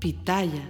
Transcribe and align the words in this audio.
Pitaya. 0.00 0.66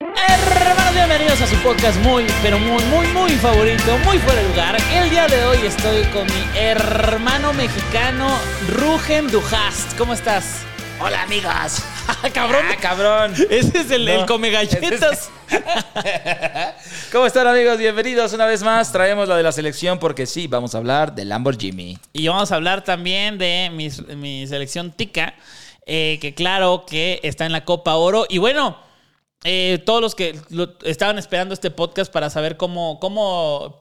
Hermanos, 0.00 0.94
bienvenidos 0.94 1.42
a 1.42 1.46
su 1.46 1.56
podcast 1.56 2.02
muy, 2.02 2.24
pero 2.42 2.58
muy, 2.58 2.82
muy, 2.84 3.06
muy 3.08 3.30
favorito, 3.32 3.98
muy 3.98 4.16
fuera 4.16 4.40
de 4.40 4.48
lugar. 4.48 4.76
El 4.94 5.10
día 5.10 5.26
de 5.26 5.44
hoy 5.44 5.58
estoy 5.66 6.04
con 6.04 6.24
mi 6.24 6.58
hermano 6.58 7.52
mexicano, 7.52 8.34
Rugen 8.70 9.28
Dujast. 9.28 9.98
¿Cómo 9.98 10.14
estás? 10.14 10.62
Hola 11.02 11.22
amigos. 11.24 11.82
cabrón. 12.32 12.64
Ah, 12.70 12.76
cabrón. 12.80 13.34
Ese 13.50 13.80
es 13.80 13.90
el, 13.90 14.06
No, 14.06 14.12
el 14.12 14.26
come 14.26 14.50
galletas. 14.50 15.28
¿Cómo 17.12 17.26
están 17.26 17.46
amigos? 17.46 17.76
Bienvenidos 17.76 18.32
una 18.32 18.46
vez 18.46 18.62
más. 18.62 18.90
Traemos 18.90 19.28
la 19.28 19.36
de 19.36 19.42
la 19.42 19.52
selección 19.52 19.98
porque 19.98 20.24
sí, 20.24 20.46
vamos 20.46 20.74
a 20.74 20.78
hablar 20.78 21.14
de 21.14 21.26
Lamborghini. 21.26 21.98
Y 22.14 22.26
vamos 22.28 22.50
a 22.52 22.54
hablar 22.54 22.82
también 22.82 23.36
de 23.36 23.70
mi, 23.70 23.90
mi 24.16 24.46
selección 24.46 24.92
tica, 24.92 25.34
eh, 25.86 26.18
que 26.20 26.34
claro 26.34 26.84
que 26.86 27.20
está 27.22 27.46
en 27.46 27.52
la 27.52 27.64
Copa 27.64 27.94
Oro. 27.96 28.26
Y 28.28 28.38
bueno, 28.38 28.76
eh, 29.44 29.82
todos 29.84 30.00
los 30.00 30.14
que 30.14 30.38
lo- 30.50 30.78
estaban 30.84 31.18
esperando 31.18 31.52
este 31.52 31.70
podcast 31.70 32.10
para 32.12 32.30
saber 32.30 32.56
cómo, 32.56 32.98
cómo 33.00 33.76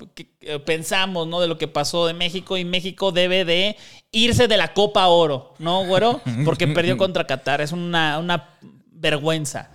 pensamos 0.65 1.27
¿no? 1.27 1.39
de 1.39 1.47
lo 1.47 1.57
que 1.57 1.67
pasó 1.69 2.05
de 2.07 2.13
México, 2.13 2.57
y 2.57 2.65
México 2.65 3.11
debe 3.11 3.45
de 3.45 3.77
irse 4.11 4.47
de 4.47 4.57
la 4.57 4.73
Copa 4.73 5.07
Oro, 5.07 5.53
¿no, 5.59 5.85
güero? 5.85 6.19
Porque 6.45 6.67
perdió 6.67 6.97
contra 6.97 7.25
Qatar. 7.25 7.61
Es 7.61 7.71
una, 7.71 8.19
una 8.19 8.49
vergüenza. 8.91 9.71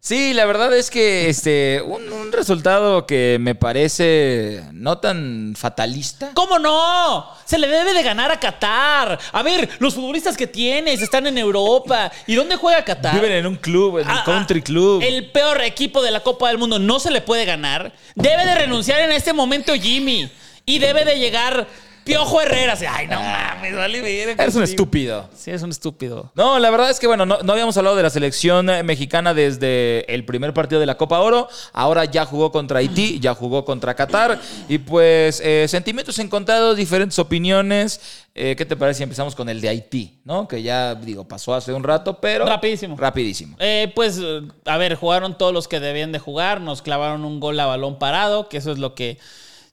Sí, 0.00 0.34
la 0.34 0.46
verdad 0.46 0.72
es 0.76 0.88
que 0.88 1.28
este 1.28 1.82
un, 1.84 2.12
un 2.12 2.30
resultado 2.30 3.06
que 3.06 3.38
me 3.40 3.56
parece 3.56 4.62
no 4.72 4.98
tan 4.98 5.54
fatalista. 5.56 6.30
¿Cómo 6.34 6.60
no? 6.60 7.26
Se 7.44 7.58
le 7.58 7.66
debe 7.66 7.92
de 7.92 8.04
ganar 8.04 8.30
a 8.30 8.38
Qatar. 8.38 9.18
A 9.32 9.42
ver, 9.42 9.68
los 9.80 9.94
futbolistas 9.94 10.36
que 10.36 10.46
tienes 10.46 11.02
están 11.02 11.26
en 11.26 11.38
Europa. 11.38 12.12
¿Y 12.28 12.36
dónde 12.36 12.54
juega 12.54 12.84
Qatar? 12.84 13.14
Viven 13.16 13.32
en 13.32 13.46
un 13.48 13.56
club, 13.56 13.98
en 13.98 14.08
Ah, 14.08 14.18
el 14.18 14.24
country 14.24 14.60
ah, 14.60 14.64
club. 14.64 15.02
El 15.02 15.32
peor 15.32 15.60
equipo 15.62 16.00
de 16.00 16.12
la 16.12 16.20
Copa 16.20 16.48
del 16.48 16.58
Mundo 16.58 16.78
no 16.78 17.00
se 17.00 17.10
le 17.10 17.20
puede 17.20 17.44
ganar. 17.44 17.92
Debe 18.14 18.46
de 18.46 18.54
renunciar 18.54 19.00
en 19.00 19.10
este 19.10 19.32
momento 19.32 19.74
Jimmy. 19.74 20.30
Y 20.66 20.78
debe 20.78 21.04
de 21.04 21.18
llegar 21.18 21.66
Piojo 22.06 22.40
Herrera. 22.40 22.72
Así, 22.74 22.86
Ay, 22.88 23.06
no 23.08 23.20
mames, 23.20 23.74
vale 23.76 24.00
verga 24.00 24.42
Eres 24.42 24.54
un 24.54 24.60
contigo". 24.62 24.64
estúpido. 24.64 25.28
Sí, 25.36 25.50
es 25.50 25.60
un 25.62 25.70
estúpido. 25.70 26.30
No, 26.34 26.58
la 26.58 26.70
verdad 26.70 26.88
es 26.88 26.98
que, 27.00 27.06
bueno, 27.06 27.26
no, 27.26 27.38
no 27.42 27.52
habíamos 27.52 27.76
hablado 27.76 27.96
de 27.96 28.02
la 28.04 28.10
selección 28.10 28.70
eh, 28.70 28.82
mexicana 28.82 29.34
desde 29.34 30.10
el 30.14 30.24
primer 30.24 30.54
partido 30.54 30.80
de 30.80 30.86
la 30.86 30.96
Copa 30.96 31.18
Oro. 31.18 31.48
Ahora 31.72 32.04
ya 32.04 32.24
jugó 32.24 32.52
contra 32.52 32.78
Haití, 32.78 33.18
ya 33.20 33.34
jugó 33.34 33.64
contra 33.64 33.94
Qatar. 33.94 34.40
Y 34.68 34.78
pues, 34.78 35.40
eh, 35.44 35.66
sentimientos 35.68 36.18
encontrados, 36.20 36.76
diferentes 36.76 37.18
opiniones. 37.18 38.00
Eh, 38.38 38.54
¿Qué 38.56 38.64
te 38.66 38.76
parece 38.76 38.98
si 38.98 39.02
empezamos 39.02 39.34
con 39.34 39.48
el 39.48 39.60
de 39.60 39.68
Haití? 39.70 40.20
¿No? 40.24 40.46
Que 40.46 40.62
ya, 40.62 40.94
digo, 40.94 41.26
pasó 41.26 41.54
hace 41.54 41.72
un 41.72 41.82
rato, 41.82 42.20
pero. 42.20 42.44
Rapidísimo. 42.46 42.96
Rapidísimo. 42.96 43.56
Eh, 43.58 43.90
pues, 43.94 44.20
a 44.66 44.76
ver, 44.76 44.94
jugaron 44.94 45.36
todos 45.36 45.52
los 45.52 45.66
que 45.68 45.80
debían 45.80 46.12
de 46.12 46.18
jugar. 46.18 46.60
Nos 46.60 46.82
clavaron 46.82 47.24
un 47.24 47.40
gol 47.40 47.58
a 47.58 47.66
balón 47.66 47.98
parado, 47.98 48.48
que 48.48 48.58
eso 48.58 48.70
es 48.72 48.78
lo 48.78 48.94
que 48.94 49.18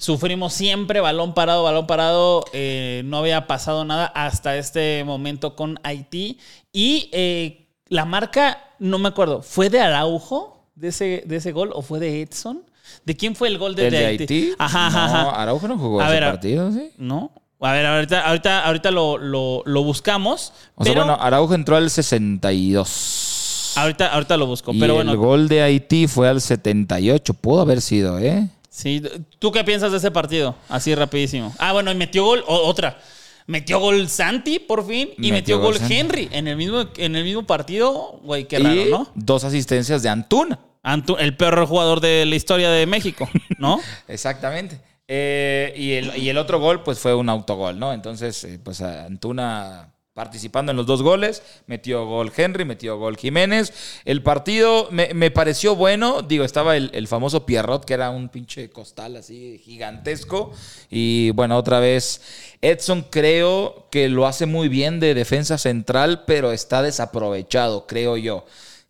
sufrimos 0.03 0.53
siempre. 0.53 0.99
Balón 0.99 1.33
parado, 1.33 1.63
balón 1.63 1.87
parado. 1.87 2.43
Eh, 2.53 3.01
no 3.05 3.17
había 3.17 3.47
pasado 3.47 3.85
nada 3.85 4.05
hasta 4.07 4.57
este 4.57 5.03
momento 5.05 5.55
con 5.55 5.79
Haití. 5.83 6.37
Y 6.71 7.09
eh, 7.13 7.67
la 7.87 8.05
marca, 8.05 8.63
no 8.79 8.97
me 8.99 9.07
acuerdo, 9.09 9.41
¿fue 9.41 9.69
de 9.69 9.79
Araujo 9.79 10.67
de 10.75 10.89
ese, 10.89 11.23
de 11.25 11.35
ese 11.37 11.51
gol 11.51 11.71
o 11.73 11.81
fue 11.81 11.99
de 11.99 12.21
Edson? 12.21 12.63
¿De 13.05 13.15
quién 13.15 13.35
fue 13.35 13.47
el 13.47 13.57
gol 13.57 13.75
de, 13.75 13.85
¿El 13.87 13.91
de 13.91 14.05
Haití? 14.05 14.53
Ajá, 14.59 14.87
ajá, 14.87 15.07
No, 15.07 15.29
ajá. 15.29 15.41
Araujo 15.41 15.67
no 15.67 15.77
jugó 15.77 16.01
A 16.01 16.05
ese 16.05 16.13
ver, 16.13 16.23
partido, 16.23 16.71
¿sí? 16.71 16.91
¿No? 16.97 17.31
A 17.61 17.71
ver, 17.71 17.85
ahorita, 17.85 18.27
ahorita, 18.27 18.65
ahorita 18.65 18.91
lo, 18.91 19.17
lo- 19.17 19.61
lo 19.65 19.83
buscamos. 19.83 20.51
O 20.75 20.83
sea, 20.83 20.93
pero 20.93 21.05
bueno, 21.05 21.21
Araujo 21.21 21.53
entró 21.55 21.77
al 21.77 21.89
62. 21.89 23.73
ahorita, 23.77 24.07
ahorita 24.13 24.35
lo 24.37 24.47
busco. 24.47 24.73
Y 24.73 24.79
pero 24.79 24.99
el 24.99 25.05
bueno, 25.07 25.17
gol 25.21 25.47
de 25.47 25.61
Haití 25.61 26.07
fue 26.07 26.27
al 26.27 26.41
78. 26.41 27.33
Pudo 27.35 27.61
haber 27.61 27.81
sido, 27.81 28.19
¿eh? 28.19 28.47
Sí, 28.75 29.03
¿tú 29.38 29.51
qué 29.51 29.63
piensas 29.63 29.91
de 29.91 30.00
ese 30.00 30.09
partido? 30.09 30.56
Así 30.67 30.95
rapidísimo. 30.95 31.53
Ah, 31.59 31.73
bueno, 31.73 31.91
y 31.91 31.95
metió 31.95 32.25
gol, 32.25 32.44
o- 32.47 32.67
otra. 32.67 32.97
Metió 33.45 33.78
gol 33.79 34.09
Santi 34.09 34.57
por 34.57 34.84
fin 34.88 35.09
y 35.19 35.31
metió, 35.31 35.57
Metió 35.57 35.59
gol 35.59 35.78
Santi. 35.78 35.94
Henry 35.94 36.29
en 36.31 36.47
el 36.47 36.57
mismo, 36.57 36.85
en 36.97 37.16
el 37.16 37.23
mismo 37.23 37.44
partido. 37.44 38.19
Güey, 38.23 38.47
qué 38.47 38.59
y 38.59 38.63
raro, 38.63 38.85
¿no? 38.89 39.07
dos 39.13 39.44
asistencias 39.44 40.01
de 40.01 40.09
Antuna. 40.09 40.59
Antu- 40.83 41.17
el 41.19 41.38
peor 41.38 41.67
jugador 41.67 42.00
de 42.01 42.25
la 42.25 42.35
historia 42.35 42.72
de 42.72 42.88
México, 42.88 43.29
¿no? 43.59 43.79
Exactamente. 44.07 44.81
Eh, 45.07 45.72
y, 45.78 45.91
el, 45.91 46.17
y 46.17 46.29
el 46.29 46.38
otro 46.39 46.59
gol, 46.59 46.81
pues 46.81 46.97
fue 46.97 47.13
un 47.13 47.29
autogol, 47.29 47.78
¿no? 47.78 47.94
Entonces, 47.94 48.44
eh, 48.45 48.59
pues 48.63 48.81
Antuna 48.81 49.92
participando 50.13 50.72
en 50.72 50.78
los 50.78 50.85
dos 50.85 51.01
goles, 51.01 51.41
metió 51.66 52.06
gol 52.06 52.31
Henry, 52.35 52.66
metió 52.66 52.97
gol 52.97 53.18
Jiménez. 53.18 53.74
El 54.06 54.22
partido 54.22 54.88
me, 54.91 55.13
me 55.13 55.31
pareció 55.31 55.75
bueno, 55.75 56.22
digo, 56.22 56.46
estaba 56.46 56.78
el, 56.78 56.91
el 56.94 57.07
famoso 57.07 57.46
Pierrot, 57.46 57.85
que 57.85 57.96
era 57.96 58.12
un 58.12 58.29
pinche 58.29 58.69
costal 58.69 59.16
así 59.16 59.59
gigantesco. 59.63 60.51
Y 60.90 61.31
bueno, 61.31 61.57
otra 61.57 61.79
vez, 61.79 62.22
Edson 62.62 63.06
creo 63.09 63.88
que 63.90 64.07
lo 64.09 64.28
hace 64.28 64.46
muy 64.46 64.69
bien 64.69 65.00
de 65.00 65.16
defensa 65.16 65.57
central, 65.57 66.24
pero 66.25 66.51
está 66.51 66.84
desaprovechado, 66.84 67.88
creo 67.88 68.18
yo. 68.18 68.45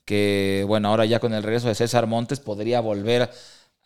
Que 0.06 0.66
bueno, 0.68 0.90
ahora 0.90 1.06
ya 1.06 1.20
con 1.20 1.34
el 1.34 1.44
regreso 1.44 1.70
de 1.70 1.76
César 1.76 2.08
Montes 2.08 2.42
podría 2.42 2.82
volver 2.82 3.32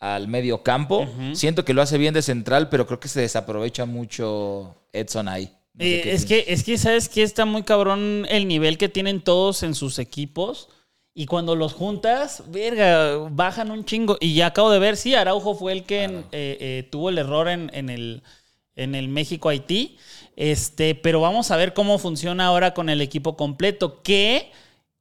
al 0.00 0.26
medio 0.26 0.64
campo. 0.64 1.08
Siento 1.34 1.64
que 1.64 1.74
lo 1.74 1.82
hace 1.82 1.98
bien 1.98 2.14
de 2.14 2.22
central, 2.22 2.68
pero 2.68 2.86
creo 2.86 2.98
que 2.98 3.08
se 3.08 3.20
desaprovecha 3.20 3.84
mucho 3.84 4.74
Edson 4.92 5.28
ahí. 5.28 5.57
No 5.78 5.84
sé 5.84 5.90
Eh, 5.90 6.12
es, 6.12 6.24
que, 6.24 6.44
es 6.48 6.64
que, 6.64 6.76
¿sabes 6.78 7.08
qué? 7.08 7.22
Está 7.22 7.44
muy 7.44 7.62
cabrón 7.62 8.26
el 8.28 8.48
nivel 8.48 8.78
que 8.78 8.88
tienen 8.88 9.20
todos 9.20 9.62
en 9.62 9.74
sus 9.74 9.98
equipos. 9.98 10.68
Y 11.14 11.26
cuando 11.26 11.56
los 11.56 11.72
juntas, 11.72 12.44
verga, 12.48 13.16
bajan 13.30 13.70
un 13.70 13.84
chingo. 13.84 14.16
Y 14.20 14.34
ya 14.34 14.46
acabo 14.46 14.70
de 14.70 14.78
ver, 14.78 14.96
sí, 14.96 15.14
Araujo 15.14 15.54
fue 15.54 15.72
el 15.72 15.82
que 15.84 16.04
eh, 16.04 16.22
eh, 16.32 16.88
tuvo 16.90 17.08
el 17.08 17.18
error 17.18 17.48
en, 17.48 17.70
en 17.74 17.90
el, 17.90 18.22
en 18.76 18.94
el 18.94 19.08
México-Haití. 19.08 19.96
Este, 20.36 20.94
pero 20.94 21.20
vamos 21.20 21.50
a 21.50 21.56
ver 21.56 21.74
cómo 21.74 21.98
funciona 21.98 22.46
ahora 22.46 22.72
con 22.72 22.88
el 22.88 23.00
equipo 23.00 23.36
completo. 23.36 24.00
Que 24.02 24.52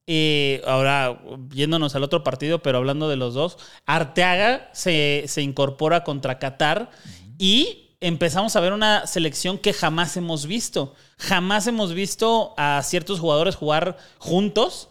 eh, 0.07 0.63
ahora, 0.65 1.21
yéndonos 1.53 1.94
al 1.95 2.03
otro 2.03 2.23
partido, 2.23 2.63
pero 2.63 2.80
hablando 2.80 3.09
de 3.09 3.18
los 3.18 3.35
dos, 3.35 3.57
Arteaga 3.85 4.69
se, 4.73 5.25
se 5.27 5.41
incorpora 5.44 6.03
contra 6.03 6.39
Qatar 6.39 6.89
y 7.38 7.87
empezamos 7.99 8.55
a 8.55 8.59
ver 8.59 8.73
una 8.73 9.07
selección 9.07 9.57
que 9.57 9.73
jamás 9.73 10.17
hemos 10.17 10.45
visto. 10.45 10.94
Jamás 11.17 11.67
hemos 11.67 11.94
visto 11.94 12.53
a 12.57 12.81
ciertos 12.83 13.19
jugadores 13.19 13.55
jugar 13.55 13.97
juntos. 14.19 14.89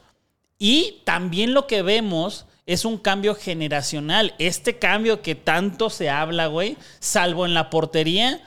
Y 0.58 1.02
también 1.04 1.54
lo 1.54 1.66
que 1.66 1.82
vemos 1.82 2.46
es 2.66 2.84
un 2.84 2.98
cambio 2.98 3.34
generacional. 3.34 4.34
Este 4.38 4.78
cambio 4.78 5.22
que 5.22 5.34
tanto 5.34 5.90
se 5.90 6.10
habla, 6.10 6.46
güey, 6.48 6.76
salvo 6.98 7.46
en 7.46 7.54
la 7.54 7.70
portería, 7.70 8.40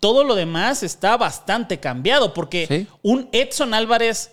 todo 0.00 0.24
lo 0.24 0.34
demás 0.34 0.82
está 0.82 1.16
bastante 1.16 1.78
cambiado. 1.78 2.34
Porque 2.34 2.66
Sí. 2.66 2.86
un 3.02 3.28
Edson 3.32 3.72
Álvarez 3.74 4.32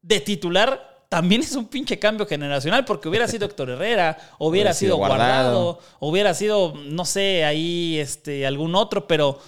de 0.00 0.20
titular 0.20 0.95
también 1.08 1.40
es 1.42 1.52
un 1.54 1.66
pinche 1.66 1.98
cambio 1.98 2.26
generacional, 2.26 2.84
porque 2.84 3.08
hubiera 3.08 3.28
sido 3.28 3.46
Héctor 3.46 3.70
Herrera, 3.70 4.16
hubiera 4.38 4.72
sido 4.72 4.94
sido 4.94 4.96
Guardado, 4.98 5.62
Guardado. 5.74 5.80
hubiera 6.00 6.34
sido, 6.34 6.74
no 6.86 7.04
sé, 7.04 7.44
ahí 7.44 7.98
este, 7.98 8.46
algún 8.46 8.74
otro, 8.74 9.06
pero 9.06 9.38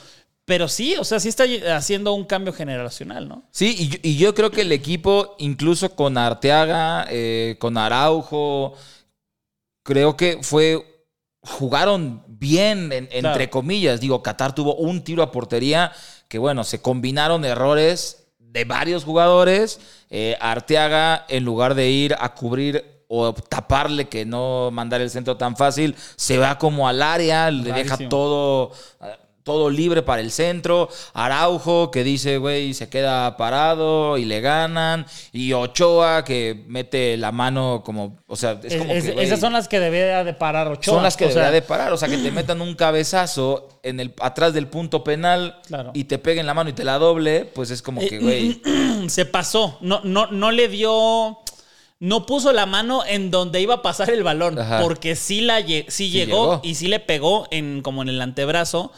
Pero 0.45 0.67
sí, 0.67 0.97
o 0.97 1.05
sea, 1.05 1.21
sí 1.21 1.29
está 1.29 1.45
haciendo 1.77 2.15
un 2.15 2.25
cambio 2.25 2.55
generacional, 2.55 3.29
¿no? 3.29 3.43
Sí, 3.51 3.77
y 3.79 3.89
yo, 3.89 3.99
y 4.03 4.17
yo 4.17 4.35
creo 4.35 4.51
que 4.51 4.63
el 4.63 4.73
equipo, 4.73 5.35
incluso 5.39 5.95
con 5.95 6.17
Arteaga, 6.17 7.07
eh, 7.11 7.57
con 7.59 7.77
Araujo, 7.77 8.73
creo 9.83 10.17
que 10.17 10.39
fue. 10.43 10.85
Jugaron 11.43 12.25
bien, 12.27 12.91
en- 12.93 13.07
Claro. 13.07 13.29
entre 13.29 13.49
comillas. 13.51 14.01
Digo, 14.01 14.23
Qatar 14.23 14.55
tuvo 14.55 14.75
un 14.75 15.05
tiro 15.05 15.23
a 15.23 15.31
portería 15.31 15.93
que, 16.29 16.39
bueno, 16.39 16.65
se 16.65 16.81
combinaron 16.83 17.45
errores 17.45 18.28
de 18.59 18.65
varios 18.65 19.05
jugadores. 19.05 19.81
Eh, 20.11 20.37
Arteaga, 20.41 21.25
en 21.29 21.45
lugar 21.45 21.75
de 21.75 21.89
ir 21.89 22.17
a 22.19 22.35
cubrir 22.35 22.85
o 23.09 23.33
taparle 23.33 24.09
que 24.09 24.27
no 24.27 24.71
mandar 24.71 25.01
el 25.01 25.11
centro 25.11 25.37
tan 25.37 25.57
fácil, 25.57 25.95
se 26.17 26.39
va 26.39 26.59
como 26.59 26.89
al 26.89 27.03
área, 27.03 27.51
le 27.51 27.73
deja 27.73 27.97
todo, 28.09 28.73
todo 29.49 29.71
libre 29.71 30.03
para 30.03 30.21
el 30.21 30.31
centro. 30.31 30.89
Araujo 31.15 31.91
que 31.91 32.05
dice, 32.05 32.39
güey, 32.39 32.75
se 32.75 32.89
queda 32.89 33.37
parado 33.37 34.19
y 34.19 34.25
le 34.25 34.41
ganan. 34.41 35.07
Y 35.33 35.53
Ochoa 35.55 36.23
que 36.25 36.65
mete 36.69 37.17
la 37.17 37.33
mano 37.33 37.83
como, 37.85 38.19
o 38.27 38.37
sea, 38.37 38.61
es 38.63 38.77
como 38.77 38.93
Es- 38.93 39.11
que, 39.11 39.23
esas 39.23 39.41
son 39.41 39.53
las 39.55 39.67
que 39.69 39.81
debería 39.81 40.23
de 40.23 40.35
parar 40.35 40.69
Ochoa. 40.69 40.95
son 40.95 41.03
las 41.03 41.17
que 41.17 41.25
sea, 41.25 41.35
debería 41.45 41.51
de 41.53 41.63
parar. 41.63 41.93
O 41.93 41.97
sea, 41.97 42.09
que 42.09 42.19
te 42.19 42.31
metan 42.31 42.61
un 42.61 42.75
cabezazo 42.75 43.69
en 43.83 44.01
el, 44.01 44.15
atrás 44.21 44.53
del 44.55 44.69
punto 44.69 45.03
penal 45.03 45.59
Claro. 45.67 45.91
y 45.95 46.05
te 46.05 46.19
peguen 46.19 46.47
la 46.47 46.55
mano 46.55 46.71
y 46.71 46.75
te 46.75 46.85
la 46.85 46.99
doble, 46.99 47.45
pues 47.47 47.71
es 47.71 47.83
como 47.83 48.01
que, 48.01 48.19
güey. 48.19 48.61
se 49.09 49.25
pasó. 49.25 49.79
No, 49.81 50.01
no, 50.05 50.27
no 50.29 50.51
le 50.53 50.69
dio. 50.69 51.39
No 52.01 52.27
puso 52.27 52.53
la 52.53 52.65
mano 52.65 53.03
en 53.05 53.33
donde 53.33 53.61
iba 53.61 53.75
a 53.75 53.83
pasar 53.83 54.11
el 54.11 54.23
balón. 54.23 54.57
Ajá. 54.57 54.81
Porque 54.83 55.17
sí, 55.17 55.41
la, 55.41 55.59
Sí 55.89 56.11
llegó, 56.11 56.53
llegó. 56.53 56.61
y 56.63 56.77
sí 56.77 56.87
le 56.87 57.01
pegó 57.01 57.49
en, 57.51 57.83
como 57.83 58.03
en 58.03 58.09
el 58.09 58.21
antebrazo. 58.23 58.93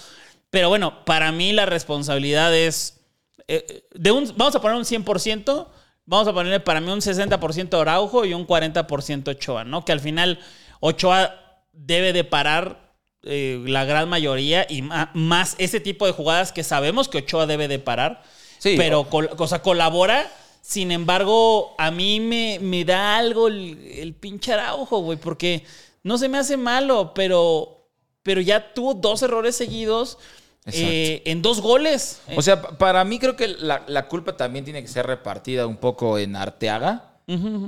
Pero 0.50 0.68
bueno, 0.68 1.04
para 1.04 1.32
mí 1.32 1.52
la 1.52 1.66
responsabilidad 1.66 2.54
es. 2.54 3.00
eh, 3.48 3.84
de 3.94 4.10
un, 4.12 4.32
vamos 4.36 4.54
a 4.54 4.60
poner 4.60 4.76
un 4.76 4.84
100%. 4.84 5.68
Vamos 6.06 6.26
a 6.26 6.32
ponerle 6.32 6.58
para 6.60 6.80
mí 6.80 6.90
un 6.90 7.00
60% 7.00 7.80
Araujo 7.80 8.24
y 8.24 8.34
un 8.34 8.46
40% 8.46 9.28
Ochoa, 9.28 9.64
¿no? 9.64 9.84
Que 9.84 9.92
al 9.92 10.00
final 10.00 10.40
Ochoa 10.80 11.62
debe 11.72 12.12
de 12.12 12.24
parar 12.24 12.90
eh, 13.22 13.62
la 13.66 13.84
gran 13.84 14.08
mayoría 14.08 14.66
y 14.68 14.82
más 15.14 15.54
ese 15.58 15.78
tipo 15.78 16.06
de 16.06 16.12
jugadas 16.12 16.50
que 16.52 16.64
sabemos 16.64 17.08
que 17.08 17.18
Ochoa 17.18 17.46
debe 17.46 17.68
de 17.68 17.78
parar. 17.78 18.22
Sí, 18.58 18.74
pero 18.76 19.00
o- 19.00 19.08
col- 19.08 19.30
o 19.36 19.46
sea, 19.46 19.62
colabora. 19.62 20.28
Sin 20.62 20.90
embargo, 20.90 21.74
a 21.78 21.90
mí 21.90 22.18
me, 22.20 22.58
me 22.60 22.84
da 22.84 23.16
algo 23.16 23.46
el, 23.48 23.78
el 23.94 24.14
pinche 24.14 24.52
Araujo, 24.52 24.98
güey, 25.00 25.16
porque 25.18 25.64
no 26.02 26.18
se 26.18 26.28
me 26.28 26.38
hace 26.38 26.56
malo, 26.56 27.12
pero, 27.14 27.86
pero 28.22 28.40
ya 28.40 28.74
tuvo 28.74 28.94
dos 28.94 29.22
errores 29.22 29.54
seguidos 29.56 30.18
eh, 30.66 31.22
en 31.24 31.42
dos 31.42 31.60
goles. 31.60 32.20
O 32.36 32.42
sea, 32.42 32.60
pa- 32.60 32.76
para 32.78 33.04
mí 33.04 33.18
creo 33.18 33.36
que 33.36 33.48
la, 33.48 33.82
la 33.86 34.08
culpa 34.08 34.36
también 34.36 34.64
tiene 34.64 34.82
que 34.82 34.88
ser 34.88 35.06
repartida 35.06 35.66
un 35.66 35.76
poco 35.76 36.18
en 36.18 36.36
Arteaga. 36.36 37.06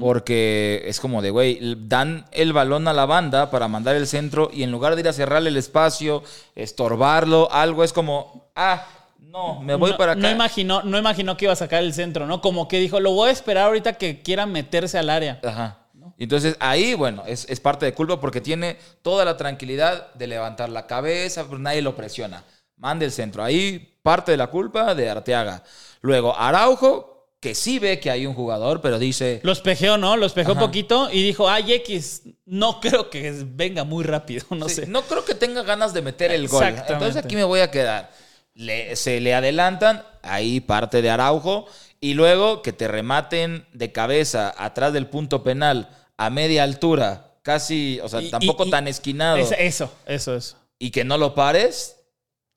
Porque 0.00 0.82
es 0.86 0.98
como 0.98 1.22
de, 1.22 1.30
güey, 1.30 1.76
dan 1.86 2.24
el 2.32 2.52
balón 2.52 2.88
a 2.88 2.92
la 2.92 3.06
banda 3.06 3.48
para 3.48 3.68
mandar 3.68 3.94
el 3.94 4.08
centro 4.08 4.50
y 4.52 4.64
en 4.64 4.72
lugar 4.72 4.96
de 4.96 5.02
ir 5.02 5.08
a 5.08 5.12
cerrarle 5.12 5.50
el 5.50 5.56
espacio, 5.56 6.24
estorbarlo, 6.56 7.48
algo, 7.52 7.84
es 7.84 7.92
como, 7.92 8.50
ah, 8.56 8.84
no, 9.20 9.60
me 9.60 9.76
voy 9.76 9.92
no, 9.92 9.96
para 9.96 10.12
acá. 10.12 10.20
No 10.20 10.30
imaginó, 10.30 10.82
no 10.82 10.98
imaginó 10.98 11.36
que 11.36 11.44
iba 11.44 11.52
a 11.52 11.56
sacar 11.56 11.82
el 11.84 11.94
centro, 11.94 12.26
¿no? 12.26 12.40
Como 12.40 12.66
que 12.66 12.80
dijo, 12.80 12.98
lo 12.98 13.12
voy 13.12 13.28
a 13.28 13.32
esperar 13.32 13.66
ahorita 13.66 13.92
que 13.94 14.20
quiera 14.20 14.46
meterse 14.46 14.98
al 14.98 15.08
área. 15.10 15.40
Ajá. 15.44 15.78
Entonces 16.18 16.56
ahí, 16.58 16.94
bueno, 16.94 17.22
es, 17.26 17.46
es 17.48 17.60
parte 17.60 17.86
de 17.86 17.94
culpa 17.94 18.20
porque 18.20 18.40
tiene 18.40 18.78
toda 19.02 19.24
la 19.24 19.36
tranquilidad 19.36 20.12
de 20.14 20.26
levantar 20.26 20.70
la 20.70 20.86
cabeza, 20.88 21.44
pero 21.44 21.58
nadie 21.60 21.82
lo 21.82 21.94
presiona. 21.94 22.42
Mande 22.82 23.04
el 23.06 23.12
centro. 23.12 23.44
Ahí 23.44 23.96
parte 24.02 24.32
de 24.32 24.36
la 24.36 24.48
culpa 24.48 24.92
de 24.96 25.08
Arteaga. 25.08 25.62
Luego 26.00 26.36
Araujo, 26.36 27.28
que 27.38 27.54
sí 27.54 27.78
ve 27.78 28.00
que 28.00 28.10
hay 28.10 28.26
un 28.26 28.34
jugador, 28.34 28.80
pero 28.80 28.98
dice, 28.98 29.38
Lo 29.44 29.52
espejeó, 29.52 29.98
¿no? 29.98 30.16
Lo 30.16 30.26
espejeó 30.26 30.52
Ajá. 30.52 30.60
poquito 30.60 31.08
y 31.12 31.22
dijo, 31.22 31.48
ay, 31.48 31.72
X, 31.74 32.22
no 32.44 32.80
creo 32.80 33.08
que 33.08 33.32
venga 33.46 33.84
muy 33.84 34.02
rápido, 34.02 34.44
no 34.50 34.68
Sí, 34.68 34.74
sé. 34.74 34.86
no 34.88 35.02
creo 35.02 35.24
que 35.24 35.36
tenga 35.36 35.62
ganas 35.62 35.94
de 35.94 36.02
meter 36.02 36.32
el 36.32 36.48
gol. 36.48 36.64
Entonces 36.88 37.16
aquí 37.16 37.36
me 37.36 37.44
voy 37.44 37.60
a 37.60 37.70
quedar. 37.70 38.10
Le- 38.54 38.96
se 38.96 39.20
le 39.20 39.32
adelantan, 39.32 40.04
ahí 40.22 40.58
parte 40.60 41.02
de 41.02 41.10
Araujo, 41.10 41.66
y 42.00 42.14
luego 42.14 42.62
que 42.62 42.72
te 42.72 42.88
rematen 42.88 43.64
de 43.72 43.92
cabeza 43.92 44.52
atrás 44.58 44.92
del 44.92 45.06
punto 45.06 45.44
penal 45.44 45.88
a 46.16 46.30
media 46.30 46.64
altura, 46.64 47.36
casi, 47.42 48.00
o 48.02 48.08
sea, 48.08 48.20
Y- 48.20 48.30
tampoco 48.30 48.66
y- 48.66 48.70
tan 48.70 48.88
esquinado, 48.88 49.36
Es- 49.36 49.54
eso, 49.56 49.92
eso, 50.06 50.34
eso. 50.34 50.56
y 50.80 50.90
que 50.90 51.04
no 51.04 51.16
lo 51.16 51.34
pares, 51.36 51.96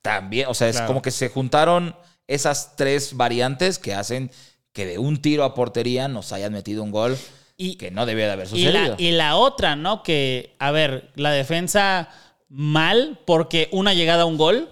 también, 0.06 0.48
o 0.48 0.54
sea, 0.54 0.68
es 0.70 0.76
Claro. 0.76 0.88
como 0.88 1.02
que 1.02 1.10
se 1.12 1.30
juntaron 1.30 1.96
esas 2.28 2.76
tres 2.76 3.16
variantes 3.18 3.80
que 3.80 3.94
hacen 3.96 4.32
que 4.72 4.86
de 4.86 5.00
un 5.00 5.22
tiro 5.22 5.44
a 5.44 5.54
portería 5.56 6.08
nos 6.08 6.32
hayan 6.32 6.54
metido 6.54 6.84
un 6.84 6.92
gol 6.92 7.18
Y- 7.58 7.76
que 7.78 7.90
no 7.92 8.06
debía 8.06 8.26
de 8.28 8.32
haber 8.34 8.46
Y 8.48 8.50
sucedido. 8.50 8.72
la, 8.72 8.96
y 8.98 9.12
la 9.12 9.36
otra, 9.36 9.76
¿no? 9.76 10.04
Que, 10.04 10.56
a 10.60 10.70
ver, 10.72 11.12
la 11.16 11.32
defensa 11.32 12.10
mal 12.50 13.20
porque 13.26 13.68
una 13.72 13.94
llegada 13.94 14.24
a 14.24 14.26
un 14.26 14.38
gol, 14.38 14.70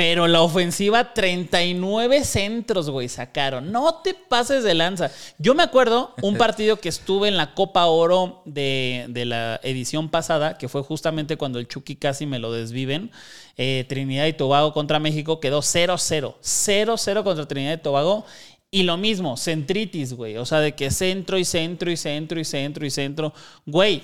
pero 0.00 0.26
la 0.28 0.40
ofensiva 0.40 1.12
39 1.12 2.24
centros, 2.24 2.88
güey, 2.88 3.10
sacaron. 3.10 3.70
No 3.70 3.96
te 3.96 4.14
pases 4.14 4.64
de 4.64 4.72
lanza. 4.72 5.10
Yo 5.36 5.54
me 5.54 5.62
acuerdo 5.62 6.14
un 6.22 6.36
partido 6.38 6.80
que 6.80 6.88
estuve 6.88 7.28
en 7.28 7.36
la 7.36 7.52
Copa 7.52 7.84
Oro 7.84 8.40
de, 8.46 9.04
de 9.10 9.26
la 9.26 9.60
edición 9.62 10.08
pasada, 10.08 10.56
que 10.56 10.70
fue 10.70 10.82
justamente 10.82 11.36
cuando 11.36 11.58
el 11.58 11.68
Chucky 11.68 11.96
casi 11.96 12.24
me 12.24 12.38
lo 12.38 12.50
desviven. 12.50 13.10
Eh, 13.58 13.84
Trinidad 13.90 14.24
y 14.24 14.32
Tobago 14.32 14.72
contra 14.72 15.00
México 15.00 15.38
quedó 15.38 15.60
0-0. 15.60 16.36
0-0 16.40 17.22
contra 17.22 17.46
Trinidad 17.46 17.74
y 17.74 17.82
Tobago. 17.82 18.24
Y 18.70 18.84
lo 18.84 18.96
mismo, 18.96 19.36
centritis, 19.36 20.14
güey. 20.14 20.38
O 20.38 20.46
sea, 20.46 20.60
de 20.60 20.74
que 20.74 20.90
centro 20.90 21.36
y 21.36 21.44
centro 21.44 21.90
y 21.90 21.98
centro 21.98 22.40
y 22.40 22.46
centro 22.46 22.86
y 22.86 22.90
centro. 22.90 23.34
Güey, 23.66 24.02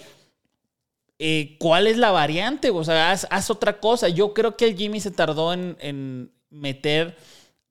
eh, 1.19 1.57
¿cuál 1.59 1.87
es 1.87 1.97
la 1.97 2.11
variante? 2.11 2.71
O 2.71 2.85
sea, 2.85 3.11
haz, 3.11 3.27
haz 3.31 3.51
otra 3.51 3.81
cosa. 3.81 4.09
Yo 4.09 4.35
creo 4.35 4.57
que 4.57 4.67
el 4.67 4.77
Jimmy 4.77 5.01
se 5.01 5.11
tardó 5.11 5.53
en, 5.53 5.77
en 5.81 6.31
meter 6.51 7.17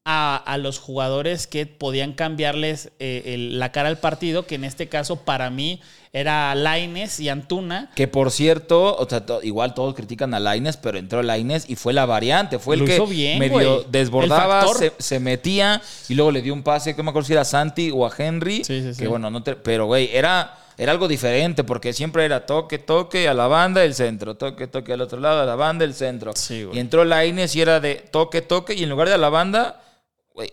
a, 0.08 0.36
a 0.38 0.58
los 0.60 0.78
jugadores 0.78 1.48
que 1.48 1.66
podían 1.66 2.14
cambiarles 2.14 2.92
eh, 3.00 3.24
el- 3.34 3.58
la 3.60 3.72
cara 3.72 3.90
al 3.90 3.98
partido, 3.98 4.46
que 4.46 4.54
en 4.56 4.64
este 4.64 4.88
caso 4.88 5.16
para 5.18 5.50
mí 5.50 5.82
era 6.14 6.54
Laines 6.54 7.20
y 7.20 7.30
Antuna. 7.30 7.90
Que 7.96 8.08
por 8.08 8.30
cierto, 8.32 8.96
o 8.96 9.10
sea, 9.10 9.26
to- 9.26 9.42
igual 9.42 9.74
todos 9.74 9.96
critican 9.96 10.34
a 10.36 10.40
Laines, 10.40 10.78
pero 10.78 11.00
entró 11.00 11.24
Laines 11.24 11.68
y 11.70 11.76
fue 11.76 11.92
la 11.92 12.06
variante, 12.06 12.60
fue 12.60 12.76
el 12.76 12.82
Lo 12.82 12.86
que 12.86 13.00
bien, 13.12 13.40
medio. 13.40 13.82
El 13.86 13.92
desbordaba, 13.92 14.68
se, 14.76 14.94
se 15.00 15.20
metía 15.20 15.82
y 16.08 16.14
luego 16.14 16.32
le 16.32 16.44
dio 16.44 16.54
un 16.54 16.62
pase, 16.64 16.92
que 16.94 16.98
no 16.98 17.06
me 17.06 17.10
acuerdo 17.10 17.26
si 17.28 17.34
era 17.34 17.42
a 17.42 17.46
Santi 17.46 17.90
o 17.92 18.06
a 18.06 18.12
Henry, 18.16 18.64
Sí, 18.64 18.82
sí, 18.82 18.94
sí. 18.94 19.02
que 19.02 19.08
bueno, 19.08 19.30
no 19.32 19.42
te- 19.44 19.56
pero 19.56 19.88
güey, 19.88 20.10
era, 20.16 20.56
era 20.78 20.92
algo 20.92 21.08
diferente 21.08 21.64
porque 21.64 21.94
siempre 21.94 22.26
era 22.26 22.46
toque, 22.46 22.80
toque 22.80 23.28
a 23.28 23.34
la 23.34 23.48
banda, 23.48 23.84
el 23.84 23.94
centro, 23.94 24.36
toque, 24.36 24.68
toque 24.68 24.94
al 24.94 25.02
otro 25.02 25.20
lado, 25.20 25.42
a 25.42 25.46
la 25.46 25.56
banda, 25.56 25.86
el 25.86 25.94
centro. 25.94 26.34
Sí, 26.36 26.68
y 26.72 26.80
entró 26.80 27.06
Laines 27.06 27.56
y 27.56 27.62
era 27.62 27.80
de 27.80 27.96
toque, 27.96 28.42
toque 28.42 28.74
y 28.74 28.84
en 28.84 28.90
lugar 28.90 29.08
de 29.08 29.16
a 29.16 29.18
la 29.18 29.30
banda... 29.30 29.82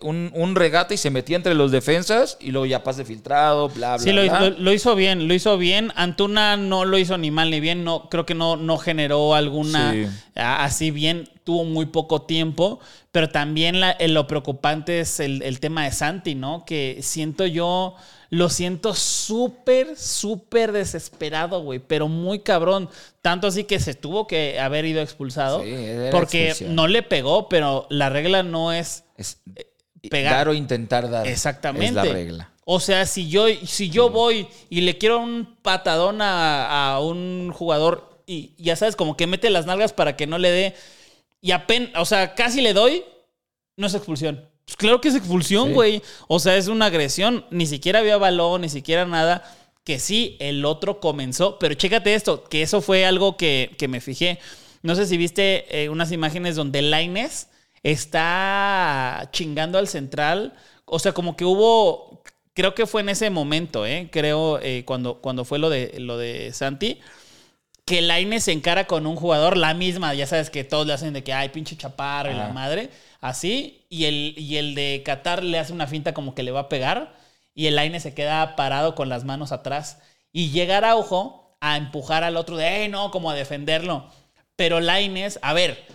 Un, 0.01 0.31
un 0.33 0.55
regate 0.55 0.93
y 0.93 0.97
se 0.97 1.09
metía 1.09 1.35
entre 1.35 1.55
los 1.55 1.69
defensas 1.71 2.37
y 2.39 2.51
luego 2.51 2.65
ya 2.65 2.83
pase 2.83 3.03
filtrado, 3.03 3.67
bla, 3.67 3.97
bla, 3.97 3.99
Sí, 4.03 4.13
lo, 4.13 4.23
bla. 4.23 4.39
lo- 4.39 4.57
lo 4.57 4.71
hizo 4.71 4.95
bien, 4.95 5.27
lo 5.27 5.33
hizo 5.33 5.57
bien. 5.57 5.91
Antuna 5.95 6.55
no 6.55 6.85
lo 6.85 6.97
hizo 6.97 7.17
ni 7.17 7.31
mal 7.31 7.49
ni 7.51 7.59
bien, 7.59 7.83
no, 7.83 8.07
creo 8.09 8.25
que 8.25 8.33
no, 8.33 8.55
no 8.55 8.77
generó 8.77 9.35
alguna 9.35 9.91
Sí. 9.91 10.07
así 10.35 10.89
bien, 10.91 11.29
tuvo 11.43 11.65
muy 11.65 11.87
poco 11.87 12.21
tiempo, 12.21 12.79
pero 13.11 13.29
también 13.29 13.81
la- 13.81 13.91
eh, 13.91 14.07
lo 14.07 14.25
preocupante 14.25 15.01
es 15.01 15.19
el, 15.19 15.41
el 15.41 15.59
tema 15.59 15.83
de 15.83 15.91
Santi, 15.91 16.33
¿no? 16.33 16.63
Que 16.65 16.99
siento 17.01 17.45
yo, 17.45 17.95
lo 18.29 18.47
siento 18.49 18.93
súper, 18.95 19.97
súper 19.97 20.71
desesperado, 20.71 21.61
güey, 21.61 21.79
pero 21.79 22.07
muy 22.07 22.39
cabrón. 22.39 22.89
Tanto 23.21 23.47
así 23.47 23.65
que 23.65 23.79
se 23.81 23.93
tuvo 23.95 24.27
que 24.27 24.61
haber 24.61 24.85
ido 24.85 25.01
expulsado, 25.01 25.61
Sí, 25.61 25.75
porque 26.11 26.47
expulsión. 26.47 26.75
no 26.75 26.87
le 26.87 27.03
pegó, 27.03 27.49
pero 27.49 27.85
la 27.89 28.07
regla 28.09 28.43
no 28.43 28.71
es 28.71 29.03
Es- 29.17 29.39
pegar. 30.09 30.33
Dar 30.33 30.47
o 30.49 30.53
intentar 30.53 31.09
dar. 31.09 31.27
Exactamente. 31.27 31.87
Es 31.87 31.93
la 31.93 32.03
regla. 32.03 32.49
O 32.65 32.79
sea, 32.79 33.05
si 33.05 33.27
yo, 33.29 33.45
si 33.65 33.89
yo 33.89 34.09
voy 34.09 34.47
y 34.69 34.81
le 34.81 34.97
quiero 34.97 35.19
un 35.19 35.55
patadón 35.61 36.21
a, 36.21 36.93
a 36.93 36.99
un 37.01 37.51
jugador 37.53 38.21
y 38.25 38.51
ya 38.57 38.75
sabes, 38.77 38.95
como 38.95 39.17
que 39.17 39.27
mete 39.27 39.49
las 39.49 39.65
nalgas 39.65 39.91
para 39.91 40.15
que 40.15 40.27
no 40.27 40.37
le 40.37 40.49
dé 40.49 40.75
y 41.41 41.51
apenas, 41.51 41.91
o 41.97 42.05
sea, 42.05 42.35
casi 42.35 42.61
le 42.61 42.71
doy, 42.73 43.03
no 43.75 43.87
es 43.87 43.93
expulsión. 43.95 44.47
Pues 44.65 44.77
claro 44.77 45.01
que 45.01 45.09
es 45.09 45.15
expulsión, 45.15 45.67
Sí. 45.69 45.73
güey. 45.73 46.01
O 46.29 46.39
sea, 46.39 46.55
es 46.55 46.67
una 46.69 46.85
agresión. 46.85 47.45
Ni 47.49 47.65
siquiera 47.65 47.99
había 47.99 48.15
balón, 48.15 48.61
ni 48.61 48.69
siquiera 48.69 49.03
nada. 49.05 49.43
Que 49.83 49.99
sí, 49.99 50.37
el 50.39 50.63
otro 50.63 51.01
comenzó. 51.01 51.59
Pero 51.59 51.73
chécate 51.73 52.15
esto, 52.15 52.45
que 52.45 52.61
eso 52.61 52.79
fue 52.79 53.05
algo 53.05 53.35
que, 53.35 53.75
que 53.77 53.89
me 53.89 53.99
fijé. 53.99 54.39
No 54.83 54.95
sé 54.95 55.05
si 55.05 55.17
viste 55.17 55.83
eh, 55.83 55.89
unas 55.89 56.13
imágenes 56.13 56.55
donde 56.55 56.81
Laines 56.81 57.49
está 57.83 59.29
chingando 59.31 59.77
al 59.77 59.87
central. 59.87 60.53
O 60.85 60.99
sea, 60.99 61.13
como 61.13 61.35
que 61.35 61.45
hubo. 61.45 62.23
Creo 62.53 62.75
que 62.75 62.85
fue 62.85 63.01
en 63.01 63.09
ese 63.09 63.29
momento, 63.29 63.85
¿eh? 63.85 64.09
Creo, 64.11 64.59
eh, 64.61 64.83
cuando, 64.85 65.21
cuando 65.21 65.45
fue 65.45 65.59
lo 65.59 65.69
de, 65.69 65.95
lo 65.99 66.17
de 66.17 66.53
Santi. 66.53 66.99
que 67.85 68.01
Laines 68.01 68.45
se 68.45 68.51
encara 68.51 68.87
con 68.87 69.05
un 69.05 69.15
jugador, 69.15 69.57
la 69.57 69.73
misma, 69.73 70.13
ya 70.13 70.25
sabes 70.25 70.49
que 70.49 70.63
todos 70.63 70.87
le 70.87 70.93
hacen 70.93 71.13
de 71.13 71.23
que, 71.23 71.33
ay, 71.33 71.49
pinche 71.49 71.75
chaparro 71.75 72.31
y 72.31 72.33
la 72.33 72.49
madre, 72.49 72.89
así, 73.19 73.85
y 73.89 74.05
el, 74.05 74.35
y 74.37 74.57
el 74.57 74.73
de 74.75 75.03
Qatar 75.05 75.43
le 75.43 75.59
hace 75.59 75.73
una 75.73 75.87
finta 75.87 76.13
como 76.13 76.33
que 76.33 76.43
le 76.43 76.51
va 76.51 76.61
a 76.61 76.69
pegar, 76.69 77.15
y 77.53 77.67
el 77.67 77.75
Laines 77.75 78.03
se 78.03 78.13
queda 78.13 78.55
parado 78.55 78.95
con 78.95 79.09
las 79.09 79.25
manos 79.25 79.51
atrás, 79.51 79.99
y 80.31 80.51
llega 80.51 80.77
Araujo 80.77 81.57
a 81.59 81.77
empujar 81.77 82.23
al 82.23 82.37
otro 82.37 82.55
de, 82.57 82.67
hey, 82.67 82.89
no, 82.89 83.11
como 83.11 83.29
a 83.29 83.35
defenderlo. 83.35 84.09
Pero 84.55 84.79
Laines, 84.79 85.39
a 85.41 85.53
ver, 85.53 85.85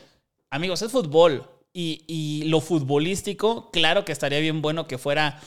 amigos, 0.51 0.83
es 0.83 0.93
fútbol, 0.93 1.49
y, 1.73 2.03
y 2.07 2.45
lo 2.45 2.61
futbolístico, 2.61 3.71
claro 3.71 4.05
que 4.05 4.13
estaría 4.13 4.39
bien 4.41 4.63
bueno 4.63 4.87
que 4.87 4.99
fuera 4.99 5.41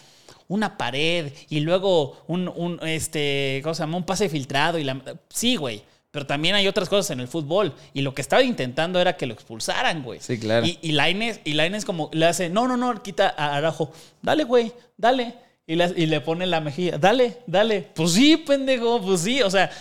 una 0.48 0.78
pared 0.78 1.32
y 1.50 1.62
luego 1.62 2.22
un, 2.28 2.48
un, 2.50 2.80
este, 2.88 3.60
¿cómo 3.64 3.74
se 3.74 3.84
llama? 3.84 3.98
Un 3.98 4.06
pase 4.06 4.30
filtrado 4.30 4.78
y 4.78 4.84
la... 4.84 5.02
Sí, 5.30 5.56
güey. 5.56 5.84
Pero 6.12 6.28
también 6.28 6.56
hay 6.56 6.68
otras 6.68 6.90
cosas 6.90 7.10
en 7.12 7.22
el 7.22 7.30
fútbol. 7.30 7.74
Y 7.94 8.02
lo 8.02 8.14
que 8.14 8.22
estaba 8.22 8.44
intentando 8.44 9.00
era 9.00 9.16
que 9.16 9.26
lo 9.26 9.34
expulsaran, 9.34 10.04
güey. 10.04 10.20
Sí, 10.20 10.38
claro. 10.38 10.66
Y, 10.66 10.78
y 10.82 10.92
Lainez, 10.92 11.40
y 11.46 11.54
Lainez 11.54 11.86
como 11.86 12.10
le 12.12 12.26
hace, 12.26 12.50
no, 12.50 12.68
no, 12.68 12.76
no, 12.76 13.02
quita 13.02 13.34
a 13.38 13.56
Arajo. 13.56 13.94
Dale, 14.22 14.44
güey, 14.44 14.74
dale. 14.98 15.36
Y 15.66 15.76
le, 15.76 15.94
y 15.96 16.08
le 16.08 16.20
pone 16.20 16.46
la 16.48 16.60
mejilla, 16.60 16.98
dale, 16.98 17.38
dale. 17.48 17.88
Pues 17.96 18.12
sí, 18.12 18.36
pendejo, 18.36 19.02
pues 19.02 19.22
sí. 19.22 19.42
O 19.42 19.50
sea, 19.50 19.72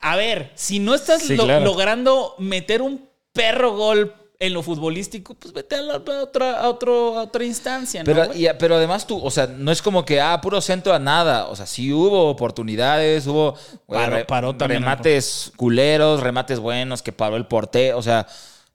a 0.00 0.16
ver, 0.16 0.50
si 0.54 0.78
no 0.78 0.94
estás 0.94 1.24
Sí, 1.24 1.36
lo- 1.36 1.44
claro. 1.44 1.62
logrando 1.66 2.36
meter 2.38 2.80
un 2.80 3.06
perro 3.34 3.76
gol 3.76 4.14
en 4.42 4.54
lo 4.54 4.62
futbolístico, 4.62 5.34
pues 5.34 5.52
vete 5.52 5.76
a, 5.76 5.82
la- 5.82 5.94
a 5.96 6.22
otra, 6.22 6.60
a, 6.62 6.68
otro, 6.70 7.18
a 7.18 7.22
otra 7.24 7.44
instancia, 7.44 8.02
¿no? 8.02 8.06
Pero, 8.06 8.34
y- 8.34 8.48
pero 8.58 8.76
además 8.76 9.06
tú, 9.06 9.22
o 9.22 9.30
sea, 9.30 9.46
no 9.46 9.70
es 9.70 9.82
como 9.82 10.04
que, 10.06 10.20
ah, 10.20 10.40
puro 10.40 10.60
centro 10.62 10.94
a 10.94 10.98
nada. 10.98 11.46
O 11.48 11.56
sea, 11.56 11.66
sí 11.66 11.92
hubo 11.92 12.28
oportunidades, 12.30 13.26
hubo 13.26 13.54
güey, 13.86 14.00
Paró- 14.00 14.16
re- 14.16 14.24
paró 14.24 14.56
también 14.56 14.78
el 14.82 14.84
remates 14.88 15.52
culeros, 15.56 16.20
remates 16.22 16.58
buenos 16.58 17.02
que 17.02 17.12
paró 17.12 17.36
el 17.36 17.46
portero. 17.46 17.98
O 17.98 18.02
sea, 18.02 18.26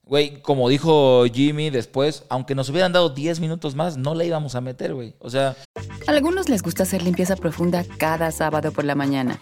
güey, 0.04 0.40
como 0.40 0.68
dijo 0.68 1.24
Jimmy 1.34 1.70
después, 1.70 2.22
aunque 2.28 2.54
nos 2.54 2.68
hubieran 2.68 2.92
dado 2.92 3.08
10 3.08 3.40
minutos 3.40 3.74
más, 3.74 3.96
no 3.96 4.14
la 4.14 4.22
íbamos 4.24 4.54
a 4.54 4.60
meter, 4.60 4.94
güey. 4.94 5.14
O 5.18 5.30
sea, 5.30 5.56
A 6.06 6.12
algunos 6.12 6.48
les 6.48 6.62
gusta 6.62 6.84
hacer 6.84 7.02
limpieza 7.02 7.34
profunda 7.34 7.84
cada 7.98 8.30
sábado 8.30 8.70
por 8.70 8.84
la 8.84 8.94
mañana. 8.94 9.40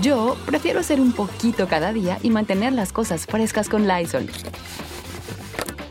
Yo 0.00 0.36
prefiero 0.46 0.78
hacer 0.78 1.00
un 1.00 1.12
poquito 1.12 1.66
cada 1.66 1.92
día 1.92 2.20
y 2.22 2.30
mantener 2.30 2.72
las 2.72 2.92
cosas 2.92 3.26
frescas 3.26 3.68
con 3.68 3.88
Lysol. 3.88 4.30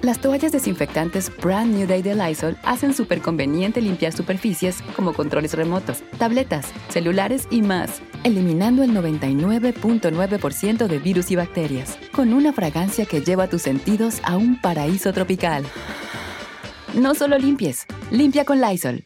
Las 0.08 0.22
toallas 0.22 0.54
desinfectantes 0.54 1.30
Brand 1.44 1.76
New 1.76 1.86
Day 1.86 2.02
de 2.02 2.16
Lysol 2.16 2.56
hacen 2.64 2.94
súper 2.94 3.22
conveniente 3.22 3.82
limpiar 3.82 4.14
superficies 4.14 4.82
como 4.96 5.12
controles 5.12 5.54
remotos, 5.54 6.02
tabletas, 6.18 6.72
celulares 6.88 7.46
y 7.52 7.62
más, 7.62 8.02
eliminando 8.24 8.84
el 8.84 8.92
99.9% 8.92 10.88
de 10.88 11.00
virus 11.00 11.30
y 11.32 11.36
bacterias, 11.36 11.98
con 12.14 12.32
una 12.32 12.54
fragancia 12.54 13.06
que 13.06 13.20
lleva 13.20 13.50
tus 13.50 13.64
sentidos 13.64 14.22
a 14.24 14.38
un 14.38 14.62
paraíso 14.62 15.12
tropical. 15.12 15.66
No 16.94 17.14
solo 17.14 17.38
limpies, 17.38 17.86
limpia 18.10 18.46
con 18.46 18.62
Lysol. 18.62 19.04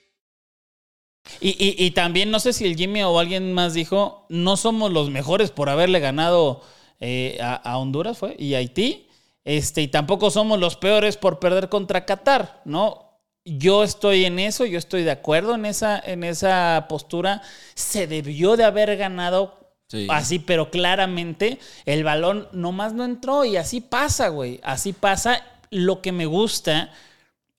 Y, 1.40 1.56
y- 1.84 1.92
también, 1.92 2.30
no 2.30 2.40
sé 2.40 2.54
si 2.54 2.68
el 2.68 2.76
Jimmy 2.76 3.02
o 3.02 3.18
alguien 3.18 3.54
más 3.54 3.74
dijo, 3.74 4.28
no 4.30 4.56
somos 4.56 4.92
los 4.94 5.10
mejores 5.10 5.50
por 5.50 5.68
haberle 5.70 6.00
ganado 6.00 6.62
eh, 7.00 7.40
a, 7.42 7.56
a 7.56 7.80
Honduras, 7.80 8.20
¿fue? 8.20 8.36
Y 8.38 8.54
Haití. 8.54 9.08
Este, 9.44 9.82
y 9.82 9.88
tampoco 9.88 10.30
somos 10.30 10.60
los 10.60 10.76
peores 10.76 11.18
por 11.18 11.40
perder 11.40 11.70
contra 11.70 12.06
Qatar, 12.06 12.62
¿no? 12.66 13.08
Yo 13.44 13.84
estoy 13.84 14.26
en 14.26 14.38
eso, 14.38 14.66
yo 14.66 14.78
estoy 14.78 15.04
de 15.04 15.12
acuerdo 15.12 15.56
en 15.56 15.66
esa, 15.66 16.00
en 16.00 16.24
esa 16.24 16.86
postura. 16.88 17.42
Se 17.74 18.06
debió 18.06 18.56
de 18.56 18.64
haber 18.66 18.96
ganado 18.98 19.60
Sí. 19.88 20.08
así, 20.10 20.40
pero 20.40 20.72
claramente 20.72 21.60
el 21.86 22.06
balón 22.06 22.48
nomás 22.54 22.94
no 22.94 23.04
entró 23.04 23.44
y 23.44 23.58
así 23.58 23.82
pasa, 23.82 24.30
güey. 24.30 24.60
Así 24.64 24.94
pasa. 24.94 25.44
Lo 25.70 26.02
que 26.02 26.12
me 26.14 26.26
gusta 26.28 26.92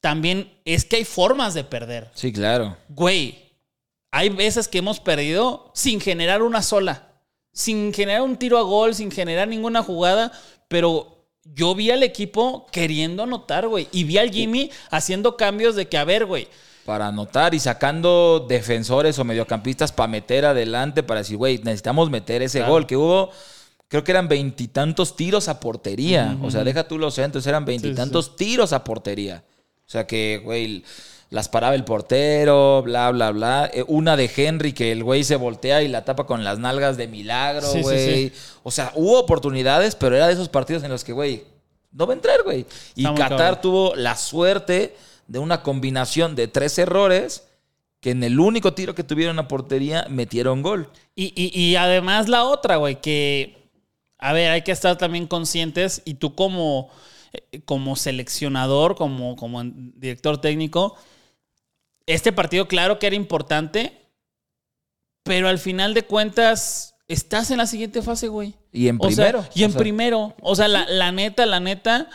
también 0.00 0.50
es 0.64 0.84
que 0.86 0.96
hay 0.96 1.04
formas 1.04 1.52
de 1.54 1.64
perder. 1.64 2.10
sí, 2.14 2.32
claro. 2.32 2.76
Güey, 2.88 3.50
hay 4.10 4.28
veces 4.30 4.66
que 4.68 4.78
hemos 4.78 4.98
perdido 5.00 5.70
sin 5.74 6.00
generar 6.00 6.42
una 6.42 6.62
sola, 6.62 7.08
sin 7.52 7.92
generar 7.92 8.22
un 8.22 8.36
tiro 8.36 8.56
a 8.56 8.62
gol, 8.62 8.94
sin 8.94 9.10
generar 9.10 9.48
ninguna 9.48 9.82
jugada, 9.82 10.32
pero 10.68 11.11
yo 11.44 11.74
vi 11.74 11.90
al 11.90 12.02
equipo 12.02 12.66
queriendo 12.70 13.24
anotar, 13.24 13.66
güey, 13.68 13.88
y 13.92 14.04
vi 14.04 14.18
al 14.18 14.30
Jimmy 14.30 14.70
haciendo 14.90 15.36
cambios 15.36 15.74
de 15.76 15.88
que, 15.88 15.98
a 15.98 16.04
ver, 16.04 16.26
güey, 16.26 16.48
Para 16.84 17.06
anotar 17.08 17.54
y 17.54 17.60
sacando 17.60 18.44
defensores 18.48 19.16
o 19.18 19.24
mediocampistas 19.24 19.92
para 19.92 20.08
meter 20.08 20.44
adelante, 20.44 21.02
para 21.04 21.20
decir, 21.20 21.36
güey, 21.36 21.58
necesitamos 21.58 22.10
meter 22.10 22.42
ese 22.42 22.58
Claro. 22.58 22.72
gol 22.72 22.86
que 22.88 22.96
hubo. 22.96 23.30
Creo 23.86 24.02
que 24.02 24.10
eran 24.10 24.26
veintitantos 24.26 25.14
tiros 25.14 25.48
a 25.48 25.60
portería. 25.60 26.36
O 26.42 26.50
sea, 26.50 26.64
deja 26.64 26.88
tú 26.88 26.98
los 26.98 27.14
centros, 27.14 27.46
eran 27.46 27.64
veintitantos 27.64 28.34
tiros 28.36 28.72
a 28.72 28.82
portería. 28.82 29.44
O 29.86 29.90
sea 29.92 30.06
que, 30.06 30.40
güey, 30.42 30.82
las 31.32 31.48
paraba 31.48 31.74
el 31.74 31.84
portero, 31.84 32.82
bla, 32.82 33.10
bla, 33.10 33.30
bla. 33.30 33.70
Eh, 33.72 33.84
Una 33.88 34.16
de 34.16 34.30
Henry 34.36 34.72
que 34.74 34.92
el 34.92 35.02
güey 35.02 35.24
se 35.24 35.36
voltea 35.36 35.82
y 35.82 35.88
la 35.88 36.04
tapa 36.04 36.26
con 36.26 36.44
las 36.44 36.58
nalgas 36.58 36.96
de 36.98 37.08
milagro, 37.08 37.66
Sí, 37.66 37.80
güey. 37.82 38.28
sí. 38.28 38.32
O 38.62 38.70
sea, 38.70 38.92
hubo 38.94 39.18
oportunidades, 39.18 39.94
pero 39.96 40.14
era 40.14 40.26
de 40.26 40.34
esos 40.34 40.48
partidos 40.50 40.84
en 40.84 40.90
los 40.90 41.04
que, 41.04 41.12
güey, 41.12 41.44
no 41.90 42.06
va 42.06 42.12
a 42.12 42.16
entrar, 42.16 42.42
güey. 42.42 42.66
Y 42.94 43.04
Qatar 43.04 43.28
cabrón. 43.30 43.58
tuvo 43.62 43.94
la 43.96 44.14
suerte 44.16 44.94
de 45.26 45.38
una 45.38 45.62
combinación 45.62 46.34
de 46.36 46.48
tres 46.48 46.78
errores 46.78 47.44
que 48.00 48.10
en 48.10 48.22
el 48.24 48.38
único 48.38 48.74
tiro 48.74 48.94
que 48.94 49.04
tuvieron 49.04 49.38
a 49.38 49.48
portería 49.48 50.06
metieron 50.10 50.60
gol. 50.62 50.90
Y, 51.14 51.32
y- 51.34 51.58
y 51.58 51.76
además 51.76 52.28
la 52.28 52.44
otra, 52.44 52.76
güey, 52.76 53.00
que, 53.00 53.56
a 54.18 54.32
ver, 54.34 54.50
hay 54.50 54.62
que 54.62 54.72
estar 54.72 54.98
también 54.98 55.26
conscientes 55.26 56.02
y 56.04 56.14
tú 56.14 56.34
como, 56.34 56.90
eh, 57.32 57.60
como 57.64 57.96
seleccionador, 57.96 58.96
como, 58.96 59.36
como 59.36 59.62
director 59.64 60.38
técnico, 60.40 60.96
este 62.06 62.32
partido 62.32 62.68
claro 62.68 62.98
que 62.98 63.06
era 63.06 63.16
importante, 63.16 63.92
pero 65.22 65.48
al 65.48 65.58
final 65.58 65.94
de 65.94 66.02
cuentas 66.04 66.94
estás 67.08 67.50
en 67.50 67.58
la 67.58 67.66
siguiente 67.66 68.02
fase, 68.02 68.28
güey. 68.28 68.54
Y 68.72 68.88
en 68.88 68.98
O 69.00 69.10
sea, 69.10 69.26
primero. 69.30 69.48
y 69.54 69.62
o 69.62 69.66
en 69.66 69.72
sea, 69.72 69.78
primero. 69.78 70.34
O 70.40 70.54
sea, 70.54 70.68
la, 70.68 70.86
la 70.88 71.12
neta, 71.12 71.46
la 71.46 71.60
neta, 71.60 72.08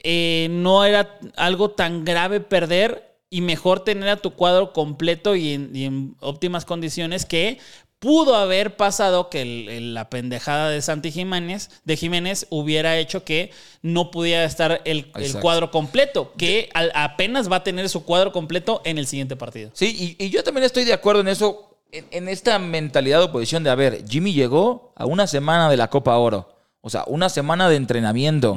eh, 0.00 0.48
no 0.50 0.84
era 0.84 1.18
algo 1.36 1.70
tan 1.70 2.04
grave 2.04 2.40
perder 2.40 3.18
y 3.30 3.40
mejor 3.40 3.80
tener 3.80 4.08
a 4.08 4.16
tu 4.16 4.34
cuadro 4.34 4.72
completo 4.72 5.34
y 5.34 5.52
en, 5.52 5.74
y 5.74 5.84
en 5.84 6.16
óptimas 6.20 6.64
condiciones 6.64 7.26
que 7.26 7.58
pudo 8.06 8.36
haber 8.36 8.76
pasado 8.76 9.30
que 9.30 9.42
el- 9.42 9.68
el- 9.68 9.94
la 9.94 10.08
pendejada 10.08 10.70
de 10.70 10.80
Santi 10.80 11.10
Jiménez, 11.10 11.70
de 11.84 11.96
Jiménez 11.96 12.46
hubiera 12.50 12.96
hecho 12.98 13.24
que 13.24 13.50
no 13.82 14.12
pudiera 14.12 14.44
estar 14.44 14.80
el, 14.84 15.10
cuadro 15.40 15.72
completo, 15.72 16.32
que 16.38 16.70
al- 16.72 16.92
apenas 16.94 17.50
va 17.50 17.56
a 17.56 17.64
tener 17.64 17.88
su 17.88 18.04
cuadro 18.04 18.30
completo 18.30 18.80
en 18.84 18.98
el 18.98 19.08
siguiente 19.08 19.34
partido. 19.34 19.70
Sí, 19.72 20.16
y, 20.18 20.24
y 20.24 20.30
yo 20.30 20.44
también 20.44 20.62
estoy 20.62 20.84
de 20.84 20.92
acuerdo 20.92 21.20
en 21.22 21.26
eso, 21.26 21.78
en, 21.90 22.06
en 22.12 22.28
esta 22.28 22.60
mentalidad 22.60 23.20
o 23.24 23.32
posición 23.32 23.64
de, 23.64 23.70
a 23.70 23.74
ver, 23.74 24.04
Jimmy 24.08 24.32
llegó 24.32 24.92
a 24.94 25.04
una 25.04 25.26
semana 25.26 25.68
de 25.68 25.76
la 25.76 25.90
Copa 25.90 26.16
Oro. 26.16 26.54
O 26.82 26.90
sea, 26.90 27.02
una 27.08 27.28
semana 27.28 27.68
de 27.68 27.74
entrenamiento. 27.74 28.56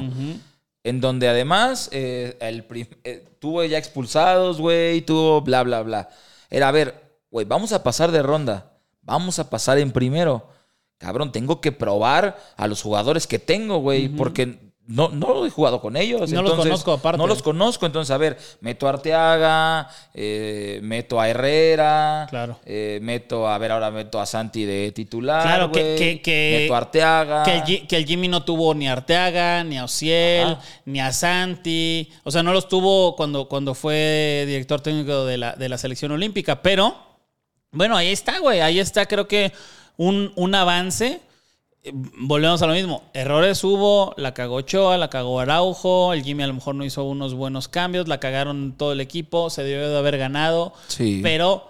En 0.84 1.00
donde 1.00 1.28
además 1.28 1.88
eh, 1.92 2.36
el 2.40 2.64
eh, 3.02 3.24
tuvo 3.40 3.64
ya 3.64 3.78
expulsados, 3.78 4.60
güey, 4.60 5.00
tuvo 5.02 5.40
bla, 5.40 5.64
bla, 5.64 5.82
bla. 5.82 6.08
Era, 6.48 6.68
a 6.68 6.70
ver, 6.70 7.18
güey, 7.32 7.44
vamos 7.46 7.72
a 7.72 7.82
pasar 7.82 8.12
de 8.12 8.22
ronda. 8.22 8.69
Vamos 9.10 9.38
a 9.38 9.50
pasar 9.50 9.78
en 9.78 9.90
primero. 9.92 10.46
Cabrón, 10.98 11.32
tengo 11.32 11.60
que 11.60 11.72
probar 11.72 12.38
a 12.56 12.66
los 12.66 12.82
jugadores 12.82 13.26
que 13.26 13.38
tengo, 13.38 13.78
güey, 13.78 14.08
porque 14.08 14.58
no, 14.86 15.08
no 15.08 15.46
he 15.46 15.50
jugado 15.50 15.80
con 15.80 15.96
ellos. 15.96 16.30
No 16.32 16.42
los 16.42 16.54
conozco 16.54 16.92
aparte. 16.92 17.16
No 17.16 17.26
los 17.26 17.42
conozco, 17.42 17.86
entonces, 17.86 18.10
a 18.10 18.18
ver, 18.18 18.36
meto 18.60 18.86
a 18.86 18.90
Arteaga, 18.90 19.88
eh, 20.14 20.80
meto 20.82 21.20
a 21.20 21.28
Herrera, 21.28 22.26
Claro. 22.28 22.58
eh, 22.66 22.98
meto, 23.00 23.48
a 23.48 23.56
ver, 23.58 23.72
ahora 23.72 23.90
meto 23.90 24.20
a 24.20 24.26
Santi 24.26 24.64
de 24.64 24.92
titular, 24.92 25.42
Claro, 25.42 25.72
que- 25.72 25.96
que- 25.96 26.20
que- 26.22 26.58
meto 26.62 26.74
a 26.74 26.78
Arteaga. 26.78 27.42
Que 27.44 27.58
el, 27.58 27.86
que 27.86 27.96
el 27.96 28.04
Jimmy 28.04 28.28
no 28.28 28.42
tuvo 28.42 28.74
ni 28.74 28.88
a 28.88 28.92
Arteaga, 28.92 29.64
ni 29.64 29.78
a 29.78 29.84
Ociel, 29.84 30.48
Ajá. 30.48 30.60
ni 30.84 31.00
a 31.00 31.12
Santi. 31.12 32.10
O 32.24 32.30
sea, 32.30 32.42
no 32.42 32.52
los 32.52 32.68
tuvo 32.68 33.16
cuando, 33.16 33.48
cuando 33.48 33.74
fue 33.74 34.44
director 34.46 34.80
técnico 34.80 35.24
de 35.24 35.38
la, 35.38 35.52
de 35.54 35.68
la 35.68 35.78
selección 35.78 36.10
olímpica. 36.12 36.60
Pero, 36.62 37.09
bueno, 37.72 37.96
ahí 37.96 38.08
está, 38.08 38.38
güey. 38.38 38.60
Ahí 38.60 38.78
está, 38.78 39.06
creo 39.06 39.28
que 39.28 39.52
un, 39.96 40.32
un 40.36 40.54
avance. 40.54 41.20
Eh, 41.82 41.92
Volvemos 41.94 42.60
a 42.62 42.66
lo 42.66 42.74
mismo. 42.74 43.04
Errores 43.14 43.62
hubo, 43.64 44.14
la 44.16 44.34
cagó 44.34 44.56
Ochoa, 44.56 44.98
la 44.98 45.08
cagó 45.08 45.40
Araujo, 45.40 46.12
el 46.12 46.22
Jimmy 46.22 46.42
a 46.42 46.46
lo 46.46 46.54
mejor 46.54 46.74
no 46.74 46.84
hizo 46.84 47.04
unos 47.04 47.34
buenos 47.34 47.68
cambios, 47.68 48.08
la 48.08 48.20
cagaron 48.20 48.74
todo 48.76 48.92
el 48.92 49.00
equipo, 49.00 49.50
se 49.50 49.62
debió 49.62 49.88
de 49.88 49.98
haber 49.98 50.18
ganado. 50.18 50.74
Sí. 50.88 51.20
Pero 51.22 51.69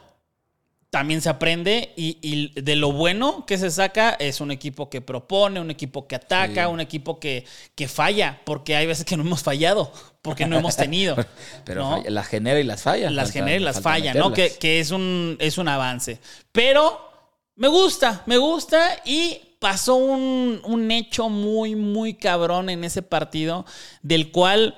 también 0.91 1.21
se 1.21 1.29
aprende 1.29 1.93
y, 1.97 2.19
y 2.21 2.61
de 2.61 2.75
lo 2.75 2.91
bueno 2.93 3.47
que 3.47 3.57
se 3.59 3.71
saca 3.71 4.11
es 4.19 4.41
un 4.41 4.51
equipo 4.51 4.91
que 4.91 5.01
propone, 5.01 5.61
un 5.61 5.71
equipo 5.71 6.09
que 6.09 6.17
ataca, 6.17 6.65
Sí. 6.67 6.73
un 6.73 6.81
equipo 6.81 7.21
que, 7.21 7.45
que 7.77 7.87
falla, 7.87 8.41
porque 8.45 8.75
hay 8.75 8.87
veces 8.87 9.05
que 9.05 9.17
no 9.17 9.23
hemos 9.23 9.43
fallado, 9.45 9.93
porque 10.21 10.47
no 10.47 10.59
hemos 10.59 10.77
tenido. 10.77 11.15
Pero 11.65 12.03
las 12.09 12.27
genera 12.27 12.59
y 12.59 12.65
las 12.65 12.83
falla. 12.83 13.09
las 13.11 13.29
Falta- 13.29 13.33
genera 13.39 13.57
y 13.57 13.61
las 13.61 13.81
falla, 13.81 14.15
¿no? 14.15 14.33
Que, 14.33 14.51
que 14.59 14.81
es, 14.81 14.91
un, 14.91 15.37
es 15.39 15.59
un 15.59 15.69
avance. 15.69 16.19
Pero 16.51 17.01
me 17.55 17.69
gusta, 17.69 18.23
me 18.27 18.37
gusta 18.39 19.01
y 19.05 19.39
pasó 19.61 19.95
un, 19.95 20.61
un 20.65 20.91
hecho 20.91 21.29
muy, 21.29 21.77
muy 21.77 22.15
cabrón 22.15 22.69
en 22.69 22.83
ese 22.83 23.03
partido, 23.03 23.65
del 24.03 24.33
cual 24.33 24.77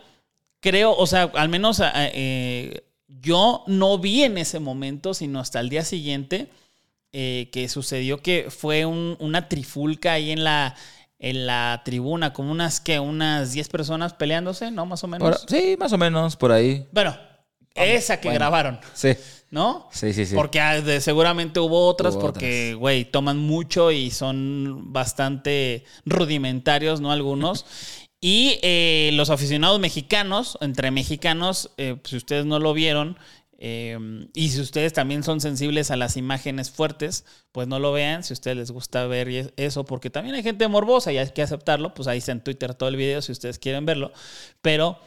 creo, 0.60 0.94
o 0.94 1.06
sea, 1.06 1.30
al 1.34 1.48
menos 1.48 1.80
eh, 1.94 2.84
yo 3.20 3.64
no 3.66 3.98
vi 3.98 4.22
en 4.24 4.38
ese 4.38 4.58
momento, 4.58 5.14
sino 5.14 5.40
hasta 5.40 5.60
el 5.60 5.68
día 5.68 5.84
siguiente, 5.84 6.48
eh, 7.12 7.50
que 7.52 7.68
sucedió 7.68 8.22
que 8.22 8.48
fue 8.50 8.86
un- 8.86 9.16
una 9.20 9.48
trifulca 9.48 10.12
ahí 10.14 10.30
en 10.30 10.44
la, 10.44 10.74
en 11.18 11.46
la 11.46 11.82
tribuna, 11.84 12.32
como 12.32 12.50
unas, 12.50 12.80
que 12.80 12.98
Unas 12.98 13.52
10 13.52 13.68
personas 13.68 14.14
peleándose, 14.14 14.70
¿no? 14.70 14.86
Más 14.86 15.04
o 15.04 15.08
menos. 15.08 15.38
Por- 15.40 15.50
sí, 15.50 15.76
más 15.78 15.92
o 15.92 15.98
menos, 15.98 16.36
por 16.36 16.52
ahí. 16.52 16.86
Bueno, 16.90 17.16
esa 17.74 18.18
que 18.18 18.28
bueno. 18.28 18.38
grabaron, 18.38 18.80
Sí. 18.94 19.10
¿no? 19.50 19.88
Sí, 19.92 20.12
sí, 20.14 20.24
sí. 20.26 20.34
Porque 20.34 20.60
ah, 20.60 20.82
seguramente 21.00 21.60
hubo 21.60 21.86
otras 21.86 22.14
Hubo 22.14 22.22
porque, 22.22 22.74
güey, 22.74 23.04
toman 23.04 23.38
mucho 23.38 23.90
y 23.92 24.10
son 24.10 24.92
bastante 24.92 25.84
rudimentarios, 26.06 27.00
¿no? 27.00 27.12
Algunos. 27.12 27.66
Y 28.24 28.60
eh, 28.62 29.10
los 29.14 29.30
aficionados 29.30 29.80
mexicanos, 29.80 30.56
entre 30.60 30.92
mexicanos, 30.92 31.72
eh, 31.76 31.96
si 32.04 32.16
ustedes 32.16 32.46
no 32.46 32.60
lo 32.60 32.72
vieron, 32.72 33.18
eh, 33.58 33.98
y 34.32 34.50
si 34.50 34.60
ustedes 34.60 34.92
también 34.92 35.24
son 35.24 35.40
sensibles 35.40 35.90
a 35.90 35.96
las 35.96 36.16
imágenes 36.16 36.70
fuertes, 36.70 37.24
pues 37.50 37.66
no 37.66 37.80
lo 37.80 37.90
vean. 37.90 38.22
Si 38.22 38.32
a 38.32 38.34
ustedes 38.34 38.56
les 38.56 38.70
gusta 38.70 39.08
ver 39.08 39.52
eso, 39.56 39.84
porque 39.84 40.08
también 40.08 40.36
hay 40.36 40.44
gente 40.44 40.68
morbosa 40.68 41.12
y 41.12 41.18
hay 41.18 41.30
que 41.32 41.42
aceptarlo, 41.42 41.94
pues 41.94 42.06
ahí 42.06 42.18
está 42.18 42.30
en 42.30 42.44
Twitter 42.44 42.74
todo 42.74 42.88
el 42.88 42.94
video 42.94 43.20
si 43.22 43.32
ustedes 43.32 43.58
quieren 43.58 43.86
verlo. 43.86 44.12
Pero, 44.60 45.00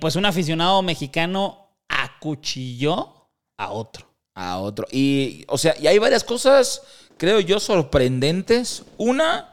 pues 0.00 0.16
un 0.16 0.26
aficionado 0.26 0.82
mexicano 0.82 1.68
acuchilló 1.86 3.28
a 3.56 3.70
otro. 3.70 4.08
a 4.34 4.58
otro. 4.58 4.88
Y, 4.90 5.44
o 5.46 5.58
sea, 5.58 5.76
y 5.80 5.86
hay 5.86 5.98
varias 5.98 6.24
cosas, 6.24 6.82
creo 7.18 7.38
yo, 7.38 7.60
sorprendentes. 7.60 8.82
Una, 8.98 9.51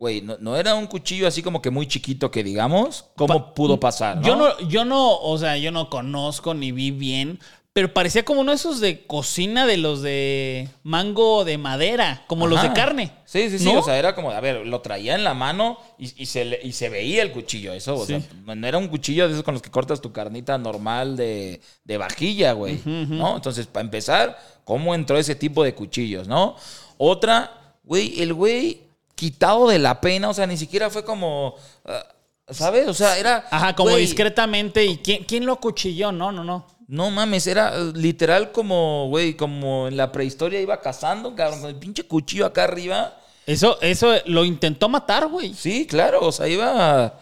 güey, 0.00 0.22
no, 0.22 0.36
no 0.40 0.56
era 0.56 0.74
un 0.74 0.86
cuchillo 0.86 1.28
así 1.28 1.42
como 1.42 1.60
que 1.60 1.68
muy 1.70 1.86
chiquito 1.86 2.30
que 2.30 2.42
digamos. 2.42 3.04
¿Cómo 3.16 3.48
Pa- 3.48 3.54
pudo 3.54 3.78
pasar? 3.78 4.16
¿no? 4.16 4.22
Yo 4.26 4.34
no, 4.34 4.58
yo 4.68 4.84
no, 4.86 5.16
o 5.18 5.36
sea, 5.38 5.56
yo 5.58 5.70
no 5.70 5.90
conozco 5.90 6.54
ni 6.54 6.72
vi 6.72 6.90
bien, 6.90 7.38
pero 7.74 7.92
parecía 7.92 8.24
como 8.24 8.40
uno 8.40 8.50
de 8.50 8.56
esos 8.56 8.80
de 8.80 9.06
cocina 9.06 9.66
de 9.66 9.76
los 9.76 10.00
de 10.02 10.68
mango 10.82 11.44
de 11.44 11.58
madera, 11.58 12.24
como 12.26 12.46
los 12.46 12.62
de 12.62 12.72
carne. 12.72 13.12
Sí, 13.26 13.48
sí, 13.50 13.58
sí. 13.60 13.64
¿No? 13.66 13.78
O 13.78 13.82
sea, 13.82 13.96
era 13.98 14.14
como, 14.14 14.30
a 14.32 14.40
ver, 14.40 14.66
lo 14.66 14.80
traía 14.80 15.14
en 15.14 15.22
la 15.22 15.34
mano 15.34 15.78
y, 15.98 16.10
y 16.22 16.26
se, 16.26 16.46
le- 16.46 16.60
y 16.64 16.72
se 16.72 16.88
veía 16.88 17.22
el 17.22 17.30
cuchillo. 17.30 17.72
Eso, 17.74 17.94
o 17.96 18.06
Sí. 18.06 18.18
sea, 18.20 18.54
no 18.56 18.66
era 18.66 18.78
un 18.78 18.88
cuchillo 18.88 19.26
de 19.28 19.34
esos 19.34 19.44
con 19.44 19.52
los 19.54 19.62
que 19.62 19.70
cortas 19.70 20.00
tu 20.00 20.12
carnita 20.12 20.56
normal 20.58 21.16
de, 21.16 21.60
de 21.84 21.96
vajilla, 21.98 22.54
güey. 22.54 22.80
¿No? 22.86 23.36
Entonces, 23.36 23.66
para 23.66 23.84
empezar, 23.84 24.36
¿cómo 24.64 24.94
entró 24.94 25.16
ese 25.18 25.34
tipo 25.36 25.62
de 25.62 25.74
cuchillos, 25.74 26.26
no? 26.26 26.56
Otra, 26.98 27.74
güey, 27.84 28.20
el 28.20 28.34
güey 28.34 28.80
quitado 29.20 29.68
de 29.68 29.78
la 29.78 30.00
pena, 30.00 30.30
o 30.30 30.34
sea, 30.34 30.46
ni 30.46 30.56
siquiera 30.56 30.88
fue 30.88 31.04
como. 31.04 31.54
ah, 31.84 32.06
¿Sabes? 32.48 32.88
O 32.88 32.94
sea, 32.94 33.18
era. 33.18 33.46
Ajá, 33.50 33.76
como 33.76 33.94
discretamente. 33.94 34.84
¿Y 34.84 34.96
quién, 34.96 35.24
quién 35.24 35.44
lo 35.44 35.52
acuchilló? 35.52 36.10
No, 36.10 36.32
no, 36.32 36.42
no. 36.42 36.66
No 36.88 37.10
mames, 37.10 37.46
era 37.46 37.76
eh, 37.76 37.92
literal 37.94 38.50
como, 38.50 39.08
güey, 39.10 39.34
como 39.34 39.86
en 39.86 39.96
la 39.96 40.10
prehistoria 40.10 40.60
iba 40.60 40.80
cazando, 40.80 41.36
cabrón, 41.36 41.60
con 41.60 41.70
el 41.70 41.76
pinche 41.76 42.04
cuchillo 42.04 42.46
acá 42.46 42.64
arriba. 42.64 43.14
Eso, 43.46 43.78
eso 43.82 44.12
lo 44.24 44.44
intentó 44.44 44.88
matar, 44.88 45.28
güey. 45.28 45.54
Sí, 45.54 45.86
claro, 45.86 46.26
o 46.26 46.32
sea, 46.32 46.48
iba. 46.48 47.20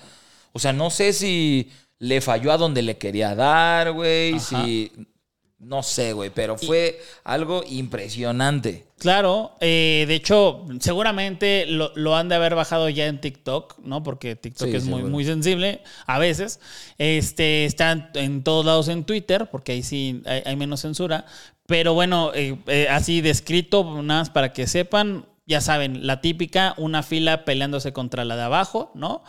O 0.52 0.58
sea, 0.58 0.72
no 0.72 0.88
sé 0.88 1.12
si 1.12 1.70
le 1.98 2.20
falló 2.20 2.52
a 2.52 2.56
donde 2.56 2.80
le 2.80 2.96
quería 2.96 3.34
dar, 3.34 3.92
güey, 3.92 4.38
si. 4.38 4.92
No 5.60 5.82
sé, 5.82 6.12
güey, 6.12 6.30
pero 6.30 6.56
fue 6.56 7.00
algo 7.24 7.64
impresionante. 7.68 8.86
Claro, 8.98 9.52
eh, 9.60 10.04
de 10.06 10.14
hecho, 10.14 10.64
seguramente 10.80 11.66
lo, 11.66 11.90
lo 11.96 12.16
han 12.16 12.28
de 12.28 12.36
haber 12.36 12.54
bajado 12.54 12.88
ya 12.88 13.06
en 13.06 13.20
TikTok, 13.20 13.78
¿no? 13.80 14.02
Porque 14.02 14.36
TikTok 14.36 14.68
Sí, 14.68 14.76
es 14.76 14.84
muy, 14.84 14.94
seguro. 14.98 15.10
muy 15.10 15.24
sensible 15.24 15.82
a 16.06 16.18
veces. 16.18 16.60
Este, 16.96 17.64
está 17.64 17.90
en, 17.92 18.08
en 18.14 18.44
todos 18.44 18.64
lados 18.64 18.88
en 18.88 19.04
Twitter, 19.04 19.48
porque 19.50 19.72
ahí 19.72 19.82
sí 19.82 20.22
hay, 20.26 20.42
hay 20.44 20.56
menos 20.56 20.80
censura. 20.80 21.26
Pero 21.66 21.92
bueno, 21.92 22.32
eh, 22.34 22.56
eh, 22.68 22.86
así 22.88 23.20
descrito, 23.20 23.84
nada 24.02 24.20
más 24.20 24.30
para 24.30 24.52
que 24.52 24.66
sepan, 24.66 25.26
ya 25.46 25.60
saben, 25.60 26.06
la 26.06 26.20
típica, 26.20 26.74
una 26.76 27.02
fila 27.02 27.44
peleándose 27.44 27.92
contra 27.92 28.24
la 28.24 28.36
de 28.36 28.42
abajo, 28.42 28.92
¿no? 28.94 29.22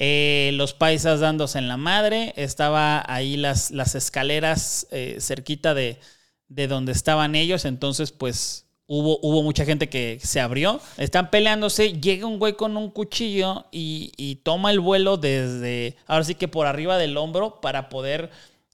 Eh, 0.00 0.52
los 0.54 0.74
paisas 0.74 1.18
dándose 1.18 1.58
en 1.58 1.66
la 1.66 1.76
madre, 1.76 2.32
estaba 2.36 3.04
ahí 3.12 3.36
las, 3.36 3.72
las 3.72 3.96
escaleras 3.96 4.86
eh, 4.92 5.16
cerquita 5.18 5.74
de, 5.74 5.98
de 6.46 6.68
donde 6.68 6.92
estaban 6.92 7.34
ellos, 7.34 7.64
entonces 7.64 8.12
pues 8.12 8.68
hubo, 8.86 9.18
hubo 9.22 9.42
mucha 9.42 9.64
gente 9.64 9.88
que 9.88 10.20
se 10.22 10.40
abrió, 10.40 10.80
están 10.98 11.30
peleándose, 11.30 11.94
llega 11.94 12.28
un 12.28 12.38
güey 12.38 12.52
con 12.52 12.76
un 12.76 12.90
cuchillo 12.90 13.66
y, 13.72 14.12
y 14.16 14.36
toma 14.36 14.70
el 14.70 14.78
vuelo 14.78 15.16
desde, 15.16 15.96
ahora 16.06 16.22
sí 16.22 16.36
que 16.36 16.46
por 16.46 16.68
arriba 16.68 16.96
del 16.96 17.16
hombro 17.16 17.60
para 17.60 17.88
poder 17.88 18.30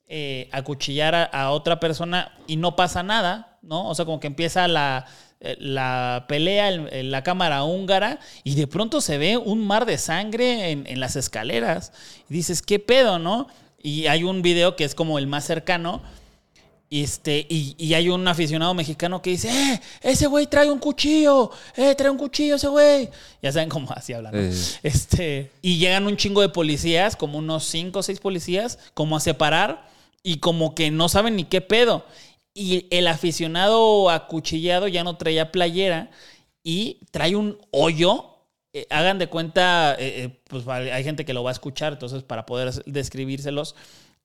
eh, 0.06 0.50
acuchillar 0.52 1.14
a, 1.14 1.24
a 1.24 1.52
otra 1.52 1.80
persona 1.80 2.36
y 2.46 2.56
no 2.56 2.76
pasa 2.76 3.02
nada, 3.02 3.58
¿no? 3.62 3.88
O 3.88 3.94
sea, 3.94 4.04
como 4.04 4.20
que 4.20 4.26
empieza 4.26 4.68
la, 4.68 5.06
la 5.58 6.24
pelea 6.28 6.70
en, 6.70 7.10
la 7.10 7.22
cámara 7.22 7.64
húngara 7.64 8.20
y 8.42 8.54
de 8.54 8.66
pronto 8.66 9.00
se 9.00 9.18
ve 9.18 9.36
un 9.36 9.66
mar 9.66 9.86
de 9.86 9.98
sangre 9.98 10.70
en, 10.70 10.86
en 10.86 11.00
las 11.00 11.16
escaleras. 11.16 11.92
Y 12.28 12.34
dices, 12.34 12.62
¿qué 12.62 12.78
pedo, 12.78 13.18
no? 13.18 13.48
Y 13.82 14.06
hay 14.06 14.24
un 14.24 14.40
video 14.40 14.76
que 14.76 14.84
es 14.84 14.94
como 14.94 15.18
el 15.18 15.26
más 15.26 15.44
cercano. 15.44 16.02
Y, 16.88 17.02
este, 17.02 17.46
y, 17.48 17.74
y 17.76 17.94
hay 17.94 18.08
un 18.08 18.26
aficionado 18.28 18.72
mexicano 18.72 19.20
que 19.20 19.30
dice, 19.30 19.50
¡eh! 19.50 19.80
Ese 20.00 20.26
güey 20.26 20.46
trae 20.46 20.70
un 20.70 20.78
cuchillo, 20.78 21.50
¡eh! 21.76 21.94
Trae 21.94 22.10
un 22.10 22.16
cuchillo 22.16 22.54
ese 22.54 22.68
güey. 22.68 23.10
Ya 23.42 23.52
saben 23.52 23.68
cómo 23.68 23.90
así 23.92 24.12
hablan. 24.12 24.32
¿no? 24.32 24.52
Sí. 24.52 24.76
Este, 24.82 25.50
y 25.60 25.78
llegan 25.78 26.06
un 26.06 26.16
chingo 26.16 26.40
de 26.40 26.48
policías, 26.48 27.16
como 27.16 27.38
unos 27.38 27.64
cinco 27.64 27.98
o 27.98 28.02
seis 28.02 28.20
policías, 28.20 28.78
como 28.94 29.16
a 29.16 29.20
separar 29.20 29.88
y 30.22 30.38
como 30.38 30.74
que 30.74 30.90
no 30.90 31.08
saben 31.08 31.36
ni 31.36 31.44
qué 31.44 31.60
pedo. 31.60 32.06
Y 32.54 32.86
el 32.90 33.08
aficionado 33.08 34.10
acuchillado 34.10 34.86
ya 34.88 35.02
no 35.02 35.16
traía 35.16 35.50
playera 35.50 36.10
y 36.62 37.00
trae 37.10 37.34
un 37.34 37.58
hoyo. 37.72 38.30
Eh, 38.72 38.86
hagan 38.90 39.18
de 39.18 39.28
cuenta, 39.28 39.94
eh, 39.98 40.24
eh, 40.24 40.40
pues 40.48 40.66
hay 40.68 41.04
gente 41.04 41.24
que 41.24 41.34
lo 41.34 41.42
va 41.42 41.50
a 41.50 41.52
escuchar, 41.52 41.92
entonces 41.94 42.22
para 42.22 42.46
poder 42.46 42.72
describírselos. 42.86 43.74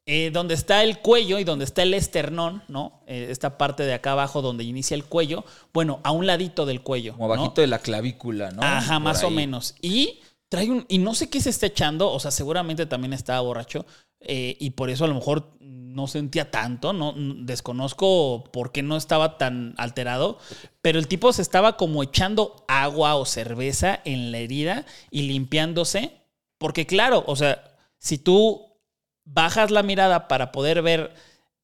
Eh, 0.06 0.32
donde 0.32 0.56
está 0.56 0.84
el 0.84 1.00
cuello 1.00 1.38
y 1.38 1.44
donde 1.44 1.65
está 1.65 1.84
el 1.84 1.94
esternón, 1.94 2.63
¿no? 2.68 3.02
Esta 3.06 3.60
parte 3.60 3.84
de 3.84 3.94
acá 3.94 4.13
abajo 4.13 4.42
donde 4.42 4.63
inicia 4.63 4.96
el 4.96 5.04
cuello, 5.06 5.44
bueno, 5.72 6.00
a 6.04 6.10
un 6.12 6.26
ladito 6.26 6.65
del 6.65 6.82
cuello. 6.82 7.13
Como 7.13 7.28
¿no? 7.28 7.34
abajito 7.34 7.62
de 7.62 7.68
la 7.68 7.78
clavícula, 7.78 8.50
¿no? 8.50 8.63
Ajá, 8.63 8.96
Por 8.96 9.04
más 9.04 9.24
o 9.24 9.30
menos. 9.30 9.76
Y 9.84 10.20
trae 10.48 10.72
un. 10.72 10.84
Y 10.89 10.98
no 10.98 11.13
sé 11.13 11.30
qué 11.30 11.39
se 11.42 11.52
está 11.52 11.68
echando. 11.68 12.12
O 12.12 12.20
sea, 12.20 12.32
seguramente 12.32 12.88
también 12.88 13.13
estaba 13.13 13.42
borracho. 13.42 13.86
eh, 14.22 14.58
y 14.60 14.72
por 14.72 14.89
eso 14.89 15.06
a 15.06 15.08
lo 15.08 15.13
mejor 15.13 15.52
no 16.00 16.08
sentía 16.08 16.50
tanto. 16.50 16.94
No 16.94 17.14
desconozco 17.18 18.46
por 18.52 18.72
qué 18.72 18.84
no 18.84 18.96
estaba 18.96 19.38
tan 19.38 19.74
alterado. 19.78 20.40
Pero 20.82 20.98
el 20.98 21.08
tipo 21.08 21.34
se 21.34 21.42
estaba 21.42 21.76
como 21.76 22.04
echando 22.04 22.64
agua 22.68 23.16
o 23.16 23.26
cerveza 23.26 24.00
en 24.06 24.32
la 24.32 24.38
herida 24.38 24.86
y 25.12 25.24
limpiándose. 25.24 26.22
Porque, 26.58 26.86
claro, 26.86 27.24
o 27.28 27.36
sea, 27.36 27.76
si 27.98 28.18
tú 28.18 28.78
bajas 29.26 29.72
la 29.72 29.84
mirada 29.84 30.28
para 30.28 30.52
poder 30.52 30.82
ver 30.82 31.14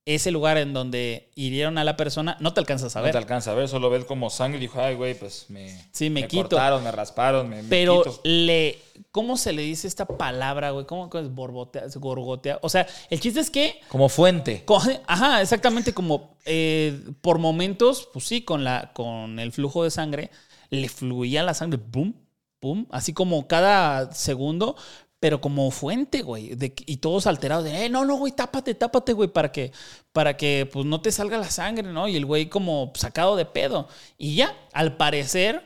ese 0.06 0.30
lugar 0.30 0.58
en 0.60 0.72
donde 0.72 1.32
hirieron 1.34 1.80
a 1.80 1.84
la 1.84 1.98
persona, 1.98 2.38
no 2.39 2.54
te 2.54 2.60
alcanzas 2.60 2.96
a 2.96 3.00
No 3.00 3.06
ver. 3.06 3.12
te 3.13 3.18
alcanza 3.18 3.52
a 3.52 3.56
ver, 3.56 3.68
solo 3.68 3.89
ves 3.89 4.06
como 4.06 4.30
sangre 4.30 4.60
y 4.60 4.62
dijo, 4.62 4.80
ay, 4.80 4.94
güey, 4.94 5.18
pues 5.18 5.46
me, 5.50 5.76
Sí, 5.91 6.12
me 6.12 6.28
quito. 6.28 6.44
cortaron, 6.44 6.84
me 6.84 6.91
rasparon, 6.91 7.50
me, 7.50 7.63
me 7.63 7.70
Pero 7.70 8.04
quito". 8.04 8.20
le. 8.24 8.80
¿Cómo 9.12 9.36
se 9.36 9.52
le 9.52 9.63
dice 9.63 9.88
esta 9.88 10.06
palabra, 10.06 10.70
güey? 10.72 10.86
¿Cómo 10.86 11.10
es 11.13 11.34
borbotea, 11.34 11.84
gorgotea? 11.96 12.60
O 12.62 12.70
sea, 12.70 12.86
el 13.10 13.20
chiste 13.20 13.39
es 13.39 13.50
que. 13.50 13.80
Como 13.89 14.08
fuente. 14.08 14.63
Ajá, 15.08 15.41
exactamente 15.41 15.94
como 15.94 16.38
eh, 16.46 17.02
por 17.22 17.39
momentos, 17.39 18.08
pues 18.13 18.26
sí, 18.28 18.41
con, 18.44 18.63
la, 18.63 18.91
con 18.94 19.39
el 19.39 19.52
flujo 19.52 19.84
de 19.84 19.89
sangre, 19.91 20.30
le 20.70 20.88
fluía 20.88 21.41
la 21.41 21.54
sangre, 21.56 21.80
boom, 21.84 22.15
boom, 22.62 22.88
así 22.91 23.12
como 23.13 23.48
cada 23.48 24.12
segundo, 24.13 24.76
pero 25.19 25.41
como 25.41 25.71
fuente, 25.71 26.21
güey. 26.21 26.56
de 26.56 26.73
y 26.86 26.97
todos 26.97 27.25
alterados 27.28 27.63
de, 27.63 27.86
eh, 27.86 27.89
no, 27.89 28.06
no, 28.06 28.15
güey, 28.17 28.34
tápate, 28.34 28.75
tápate, 28.75 29.13
güey, 29.13 29.30
para 29.30 29.51
que, 29.51 29.71
para 30.12 30.38
que 30.38 30.69
pues 30.71 30.86
no 30.86 31.01
te 31.01 31.12
salga 31.12 31.38
la 31.38 31.49
sangre, 31.49 31.91
¿no? 31.91 32.08
Y 32.08 32.15
el 32.15 32.25
güey 32.25 32.47
como 32.47 32.91
sacado 32.95 33.36
de 33.36 33.45
pedo. 33.45 33.88
Y 34.17 34.36
ya, 34.36 34.56
al 34.73 34.97
parecer, 34.97 35.63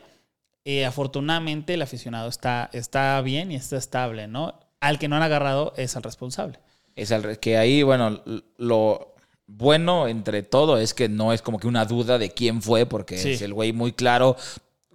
eh, 0.64 0.84
afortunadamente 0.86 1.74
el 1.74 1.82
aficionado 1.82 2.28
está, 2.28 2.70
está 2.72 3.20
bien 3.22 3.50
y 3.52 3.56
está 3.56 3.76
estable, 3.76 4.28
¿no? 4.28 4.58
Al 4.80 4.98
que 4.98 5.08
no 5.08 5.16
han 5.16 5.22
agarrado 5.22 5.74
es 5.76 5.96
al 5.96 6.02
responsable. 6.04 6.58
Es 6.96 7.12
al 7.12 7.38
que 7.38 7.58
ahí, 7.58 7.82
bueno, 7.82 8.22
lo 8.56 9.14
bueno 9.46 10.06
entre 10.06 10.42
todo 10.42 10.78
es 10.78 10.94
que 10.94 11.08
no 11.08 11.32
es 11.32 11.42
como 11.42 11.58
que 11.58 11.66
una 11.66 11.84
duda 11.84 12.18
de 12.18 12.30
quién 12.30 12.62
fue, 12.62 12.86
porque 12.86 13.18
Sí. 13.18 13.32
es 13.32 13.42
el 13.42 13.52
güey 13.52 13.72
muy 13.72 13.92
claro, 13.92 14.36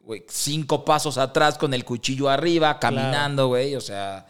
güey, 0.04 0.24
cinco 0.30 0.86
pasos 0.86 1.18
atrás 1.18 1.58
con 1.58 1.74
el 1.74 1.84
cuchillo 1.84 2.30
arriba, 2.30 2.80
caminando, 2.80 3.48
güey, 3.48 3.76
o 3.76 3.82
sea, 3.82 4.26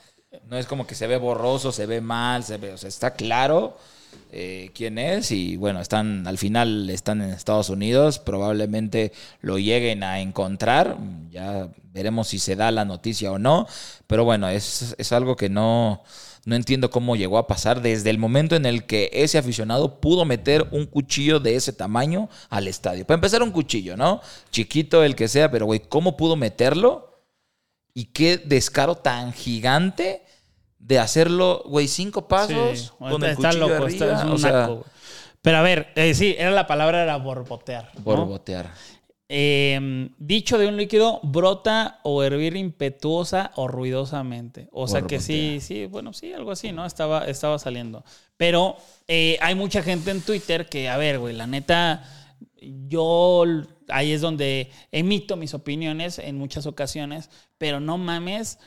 no 0.50 0.58
es 0.58 0.66
como 0.66 0.86
que 0.88 0.96
se 0.96 1.08
ve 1.08 1.18
borroso, 1.18 1.72
se 1.72 1.86
ve 1.86 2.02
mal, 2.02 2.44
se 2.44 2.58
ve, 2.58 2.74
o 2.74 2.78
sea, 2.78 2.90
está 2.90 3.14
claro. 3.14 3.78
eh, 4.32 4.72
quién 4.74 4.98
es 4.98 5.32
y 5.32 5.58
bueno, 5.58 5.82
están 5.82 6.28
al 6.28 6.38
final 6.38 6.90
están 6.90 7.22
en 7.22 7.30
Estados 7.32 7.70
Unidos, 7.70 8.20
probablemente 8.20 9.12
lo 9.42 9.58
lleguen 9.58 10.04
a 10.04 10.20
encontrar, 10.20 10.98
ya 11.32 11.70
veremos 11.94 12.30
si 12.30 12.40
se 12.40 12.56
da 12.56 12.72
la 12.72 12.86
noticia 12.86 13.32
o 13.32 13.40
no, 13.40 13.68
pero 14.08 14.26
bueno, 14.26 14.50
es, 14.50 14.96
es 14.98 15.12
algo 15.12 15.36
que 15.36 15.50
no, 15.50 16.04
no 16.46 16.56
entiendo 16.56 16.90
cómo 16.90 17.16
llegó 17.16 17.38
a 17.38 17.48
pasar 17.48 17.82
desde 17.82 18.10
el 18.10 18.18
momento 18.18 18.56
en 18.56 18.66
el 18.66 18.86
que 18.86 19.10
ese 19.14 19.38
aficionado 19.38 20.00
pudo 20.00 20.26
meter 20.26 20.68
un 20.72 20.86
cuchillo 20.86 21.40
de 21.40 21.56
ese 21.56 21.74
tamaño 21.74 22.30
al 22.50 22.68
estadio. 22.68 23.06
Para 23.06 23.16
empezar, 23.16 23.42
un 23.42 23.52
cuchillo, 23.52 23.98
¿no? 23.98 24.22
Chiquito, 24.52 25.04
el 25.04 25.16
que 25.16 25.28
sea, 25.28 25.50
pero 25.50 25.66
güey, 25.66 25.80
¿cómo 25.80 26.18
pudo 26.18 26.36
meterlo? 26.36 27.24
Y 27.94 28.06
qué 28.06 28.38
descaro 28.38 28.96
tan 28.96 29.34
gigante 29.34 30.25
de 30.88 31.00
hacerlo, 31.00 31.64
güey, 31.66 31.88
cinco 31.88 32.28
pasos 32.28 32.80
Sí, 32.80 32.90
con 33.00 33.24
el 33.24 33.32
está 33.32 33.50
cuchillo 33.50 33.68
loco, 33.70 33.88
está- 33.88 34.06
arriba, 34.06 34.20
es 34.20 34.26
un 34.26 34.32
o 34.34 34.38
sea, 34.38 34.52
naco, 34.52 34.74
güey. 34.76 34.86
Pero 35.42 35.58
a 35.58 35.62
ver, 35.62 35.88
eh, 35.96 36.14
sí, 36.14 36.36
era 36.38 36.52
la 36.52 36.68
palabra, 36.68 37.02
era 37.04 37.18
borbotear. 37.18 37.92
¿no? 37.96 38.02
borbotear. 38.02 38.72
Eh, 39.28 40.10
dicho 40.20 40.60
de 40.60 40.68
un 40.68 40.78
líquido, 40.78 41.20
brota 41.24 42.00
o 42.04 42.22
hervir 42.24 42.56
impetuosa 42.56 43.52
o 43.56 43.68
ruidosamente. 43.68 44.70
O 44.72 44.88
sea 44.88 45.02
que 45.02 45.20
sí, 45.20 45.60
sí, 45.62 45.88
bueno, 45.88 46.14
sí, 46.14 46.32
algo 46.34 46.52
así, 46.52 46.72
¿no? 46.72 46.86
Estaba, 46.86 47.26
estaba 47.26 47.58
saliendo. 47.58 48.04
Pero 48.38 48.76
eh, 49.08 49.38
hay 49.42 49.56
mucha 49.56 49.82
gente 49.82 50.12
en 50.12 50.22
Twitter 50.22 50.68
que, 50.70 50.90
a 50.90 50.98
ver, 50.98 51.18
güey, 51.18 51.34
la 51.36 51.48
neta, 51.48 52.04
yo 52.62 53.44
ahí 53.90 54.12
es 54.12 54.22
donde 54.22 54.72
emito 54.92 55.36
mis 55.38 55.54
opiniones 55.56 56.20
en 56.20 56.38
muchas 56.38 56.66
ocasiones, 56.68 57.30
pero 57.58 57.80
no 57.80 57.98
mames, 57.98 58.60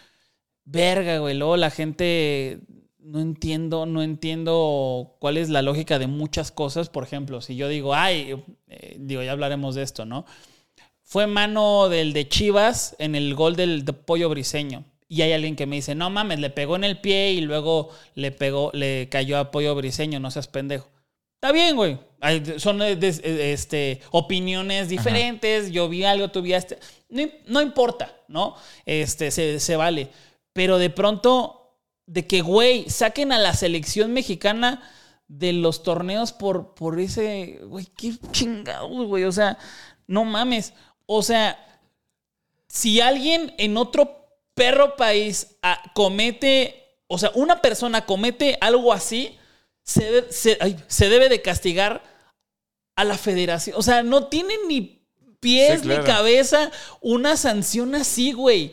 verga, 0.70 1.18
güey. 1.18 1.34
Luego 1.34 1.56
la 1.56 1.70
gente 1.70 2.60
no 3.00 3.20
entiendo, 3.20 3.86
no 3.86 4.02
entiendo 4.02 5.16
cuál 5.18 5.38
es 5.38 5.48
la 5.48 5.62
lógica 5.62 5.98
de 5.98 6.06
muchas 6.06 6.52
cosas. 6.52 6.88
Por 6.88 7.04
ejemplo, 7.04 7.40
si 7.40 7.56
yo 7.56 7.68
digo, 7.68 7.94
ay, 7.94 8.42
eh, 8.68 8.96
digo, 8.98 9.22
ya 9.22 9.32
hablaremos 9.32 9.74
de 9.74 9.82
esto, 9.82 10.04
¿no? 10.04 10.26
Fue 11.02 11.26
mano 11.26 11.88
del 11.88 12.12
de 12.12 12.28
Chivas 12.28 12.94
en 12.98 13.14
el 13.14 13.34
gol 13.34 13.56
del 13.56 13.84
de 13.84 13.94
pollo 13.94 14.28
briseño. 14.28 14.84
Y 15.08 15.22
hay 15.22 15.32
alguien 15.32 15.56
que 15.56 15.64
me 15.64 15.76
dice, 15.76 15.94
no 15.94 16.10
mames, 16.10 16.38
le 16.38 16.50
pegó 16.50 16.76
en 16.76 16.84
el 16.84 17.00
pie 17.00 17.32
y 17.32 17.40
luego 17.40 17.88
le 18.14 18.30
pegó, 18.30 18.70
le 18.74 19.08
cayó 19.10 19.38
a 19.38 19.50
pollo 19.50 19.74
briseño, 19.74 20.20
no 20.20 20.30
seas 20.30 20.48
pendejo. 20.48 20.90
Está 21.36 21.50
bien, 21.50 21.76
güey. 21.76 21.98
Son 22.58 22.82
eh, 22.82 22.98
eh, 23.00 23.52
este, 23.52 24.00
opiniones 24.10 24.88
diferentes. 24.88 25.70
Yo 25.70 25.88
vi 25.88 26.04
algo, 26.04 26.28
tú 26.28 26.42
vi 26.42 26.52
este. 26.52 26.78
No, 27.08 27.22
no 27.46 27.62
importa, 27.62 28.12
¿no? 28.26 28.56
Este, 28.84 29.30
se, 29.30 29.60
se 29.60 29.76
vale. 29.76 30.10
Pero 30.58 30.78
de 30.78 30.90
pronto, 30.90 31.76
de 32.06 32.26
que, 32.26 32.40
güey, 32.42 32.90
saquen 32.90 33.30
a 33.30 33.38
la 33.38 33.54
selección 33.54 34.12
mexicana 34.12 34.82
de 35.28 35.52
los 35.52 35.84
torneos 35.84 36.32
por, 36.32 36.74
por 36.74 36.98
ese. 36.98 37.60
Güey, 37.62 37.86
qué 37.96 38.14
chingados, 38.32 39.06
güey. 39.06 39.22
O 39.22 39.30
sea, 39.30 39.56
no 40.08 40.24
mames. 40.24 40.72
O 41.06 41.22
sea, 41.22 41.64
si 42.68 43.00
alguien 43.00 43.54
en 43.56 43.76
otro 43.76 44.26
perro 44.54 44.96
país 44.96 45.56
ah, 45.62 45.80
comete, 45.94 46.84
o 47.06 47.18
sea, 47.18 47.30
una 47.34 47.62
persona 47.62 48.04
comete 48.04 48.58
algo 48.60 48.92
así, 48.92 49.38
se, 49.84 50.30
se- 50.32 50.58
ay, 50.60 50.76
se 50.88 51.08
debe 51.08 51.28
de 51.28 51.40
castigar 51.40 52.02
a 52.96 53.04
la 53.04 53.16
federación. 53.16 53.76
O 53.78 53.82
sea, 53.82 54.02
no 54.02 54.26
tiene 54.26 54.54
ni 54.66 55.06
pies 55.38 55.82
Sí, 55.82 55.86
claro. 55.86 56.02
ni 56.02 56.08
cabeza 56.08 56.72
una 57.00 57.36
sanción 57.36 57.94
así, 57.94 58.32
güey. 58.32 58.72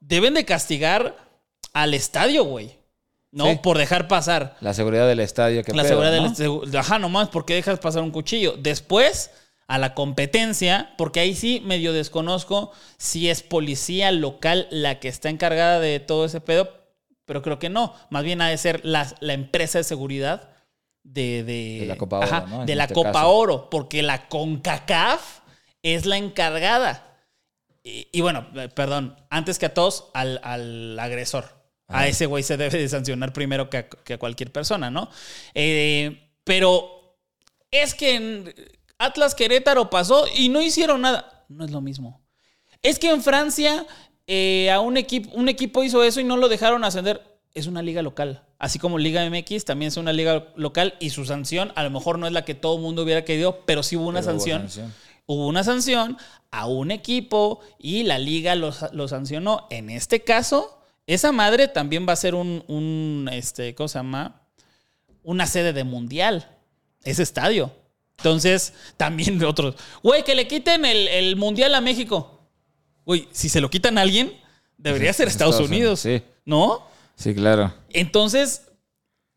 deben 0.00 0.34
de 0.34 0.44
castigar 0.44 1.16
al 1.72 1.94
estadio, 1.94 2.44
güey. 2.44 2.76
¿No? 3.30 3.44
Sí. 3.44 3.58
Por 3.62 3.76
dejar 3.76 4.08
pasar. 4.08 4.56
La 4.60 4.72
seguridad 4.72 5.06
del 5.06 5.20
estadio, 5.20 5.62
que 5.62 5.72
la 5.72 5.84
seguridad 5.84 6.12
del 6.12 6.30
segu- 6.34 6.74
Ajá, 6.78 6.98
nomás 6.98 7.28
porque 7.28 7.54
dejas 7.54 7.78
pasar 7.78 8.02
un 8.02 8.10
cuchillo. 8.10 8.54
Después, 8.56 9.30
a 9.66 9.76
la 9.76 9.92
competencia, 9.94 10.94
porque 10.96 11.20
ahí 11.20 11.34
sí 11.34 11.60
medio 11.66 11.92
desconozco 11.92 12.72
si 12.96 13.28
es 13.28 13.42
policía 13.42 14.10
local 14.12 14.66
la 14.70 14.98
que 14.98 15.08
está 15.08 15.28
encargada 15.28 15.78
de 15.78 16.00
todo 16.00 16.24
ese 16.24 16.40
pedo, 16.40 16.72
pero 17.26 17.42
creo 17.42 17.58
que 17.58 17.68
no. 17.68 17.92
Más 18.08 18.24
bien 18.24 18.40
ha 18.40 18.48
de 18.48 18.56
ser 18.56 18.80
la, 18.82 19.06
la 19.20 19.34
empresa 19.34 19.76
de 19.76 19.84
seguridad 19.84 20.48
de, 21.02 21.44
de, 21.44 21.78
De 21.80 21.86
la 21.86 21.96
Copa 21.96 22.18
Oro, 22.20 22.26
Ajá, 22.26 22.46
¿no? 22.48 22.64
De 22.64 22.74
la 22.74 22.84
este 22.84 22.94
Copa 22.94 23.12
caso. 23.12 23.30
Oro, 23.30 23.68
porque 23.70 24.02
la 24.02 24.26
CONCACAF 24.28 25.40
es 25.82 26.06
la 26.06 26.16
encargada. 26.16 27.07
Y, 27.88 28.08
y 28.12 28.20
bueno, 28.20 28.46
eh, 28.54 28.68
perdón, 28.68 29.16
antes 29.30 29.58
que 29.58 29.66
a 29.66 29.74
todos, 29.74 30.10
al, 30.14 30.40
al 30.42 30.98
agresor. 30.98 31.56
A 31.90 32.06
ese 32.06 32.26
güey 32.26 32.42
se 32.42 32.58
debe 32.58 32.78
de 32.78 32.88
sancionar 32.88 33.32
primero 33.32 33.70
que 33.70 33.78
a, 33.78 33.88
que 33.88 34.14
a 34.14 34.18
cualquier 34.18 34.52
persona, 34.52 34.90
¿no? 34.90 35.08
Eh, 35.54 36.28
pero 36.44 37.16
es 37.70 37.94
que 37.94 38.14
en 38.14 38.54
Atlas 38.98 39.34
Querétaro 39.34 39.88
pasó 39.88 40.26
y 40.36 40.50
no 40.50 40.60
hicieron 40.60 41.00
nada. 41.00 41.46
No 41.48 41.64
es 41.64 41.70
lo 41.70 41.80
mismo. 41.80 42.20
Es 42.82 42.98
que 42.98 43.08
en 43.08 43.22
Francia 43.22 43.86
eh, 44.26 44.70
a 44.70 44.80
un, 44.80 44.98
equipo 44.98 45.30
un 45.32 45.48
equipo 45.48 45.82
hizo 45.82 46.04
eso 46.04 46.20
y 46.20 46.24
no 46.24 46.36
lo 46.36 46.50
dejaron 46.50 46.84
ascender. 46.84 47.40
Es 47.54 47.66
una 47.66 47.82
liga 47.82 48.02
local. 48.02 48.44
Así 48.58 48.78
como 48.78 48.98
Liga 48.98 49.28
MX 49.28 49.64
también 49.64 49.88
es 49.88 49.96
una 49.96 50.12
liga 50.12 50.48
local 50.56 50.94
y 51.00 51.10
su 51.10 51.24
sanción 51.24 51.72
a 51.76 51.82
lo 51.84 51.90
mejor 51.90 52.18
no 52.18 52.26
es 52.26 52.32
la 52.32 52.44
que 52.44 52.54
todo 52.54 52.76
el 52.76 52.82
mundo 52.82 53.02
hubiera 53.02 53.24
querido, 53.24 53.62
pero 53.64 53.82
sí 53.82 53.96
hubo 53.96 54.06
una 54.06 54.20
Pero 54.20 54.32
hubo 54.32 54.44
sanción. 54.44 54.92
Hubo 55.30 55.46
una 55.46 55.62
sanción 55.62 56.16
a 56.50 56.66
un 56.66 56.90
equipo 56.90 57.60
y 57.78 58.02
la 58.04 58.18
liga 58.18 58.54
lo, 58.54 58.72
lo 58.92 59.08
sancionó. 59.08 59.66
En 59.68 59.90
este 59.90 60.24
caso, 60.24 60.80
esa 61.06 61.32
madre 61.32 61.68
también 61.68 62.08
va 62.08 62.14
a 62.14 62.16
ser 62.16 62.34
un, 62.34 62.64
un 62.66 63.28
este, 63.30 63.74
¿cómo 63.74 63.88
se 63.88 63.98
llama? 63.98 64.40
Una 65.22 65.46
sede 65.46 65.74
de 65.74 65.84
mundial. 65.84 66.56
Ese 67.04 67.22
estadio. 67.22 67.70
Entonces, 68.16 68.72
también 68.96 69.38
de 69.38 69.44
otros. 69.44 69.74
Güey, 70.02 70.24
que 70.24 70.34
le 70.34 70.48
quiten 70.48 70.86
el, 70.86 71.06
el 71.08 71.36
mundial 71.36 71.74
a 71.74 71.82
México. 71.82 72.40
Güey, 73.04 73.28
si 73.30 73.50
se 73.50 73.60
lo 73.60 73.68
quitan 73.68 73.98
a 73.98 74.00
alguien, 74.00 74.32
debería 74.78 75.12
ser 75.12 75.28
Estados, 75.28 75.56
Estados 75.56 75.70
Unidos. 75.70 76.06
Unidos, 76.06 76.24
sí. 76.24 76.32
¿No? 76.46 76.86
Sí, 77.16 77.34
claro. 77.34 77.74
Entonces, 77.90 78.67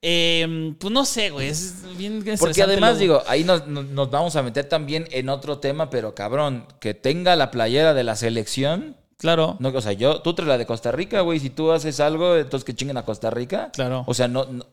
eh, 0.01 0.73
pues 0.79 0.91
no 0.93 1.05
sé, 1.05 1.29
güey. 1.29 1.47
Es 1.47 1.75
bien 1.97 2.23
Porque 2.39 2.63
además, 2.63 2.93
lo- 2.93 2.99
digo, 2.99 3.23
ahí 3.27 3.43
nos 3.43 4.09
vamos 4.09 4.35
a 4.35 4.43
meter 4.43 4.65
también 4.65 5.07
en 5.11 5.29
otro 5.29 5.59
tema, 5.59 5.89
pero 5.89 6.15
cabrón, 6.15 6.65
que 6.79 6.93
tenga 6.93 7.35
la 7.35 7.51
playera 7.51 7.93
de 7.93 8.03
la 8.03 8.15
selección. 8.15 8.97
Claro. 9.17 9.55
No, 9.59 9.69
o 9.69 9.81
sea, 9.81 9.91
yo, 9.93 10.21
tú 10.23 10.33
traes 10.33 10.47
la 10.49 10.57
de 10.57 10.65
Costa 10.65 10.91
Rica, 10.91 11.21
güey. 11.21 11.39
Si 11.39 11.51
tú 11.51 11.71
haces 11.71 11.99
algo, 11.99 12.35
entonces 12.37 12.65
que 12.65 12.73
chinguen 12.73 12.97
a 12.97 13.05
Costa 13.05 13.29
Rica. 13.29 13.69
Claro. 13.71 14.03
O 14.07 14.13
sea, 14.15 14.27
no. 14.27 14.45
no- 14.45 14.65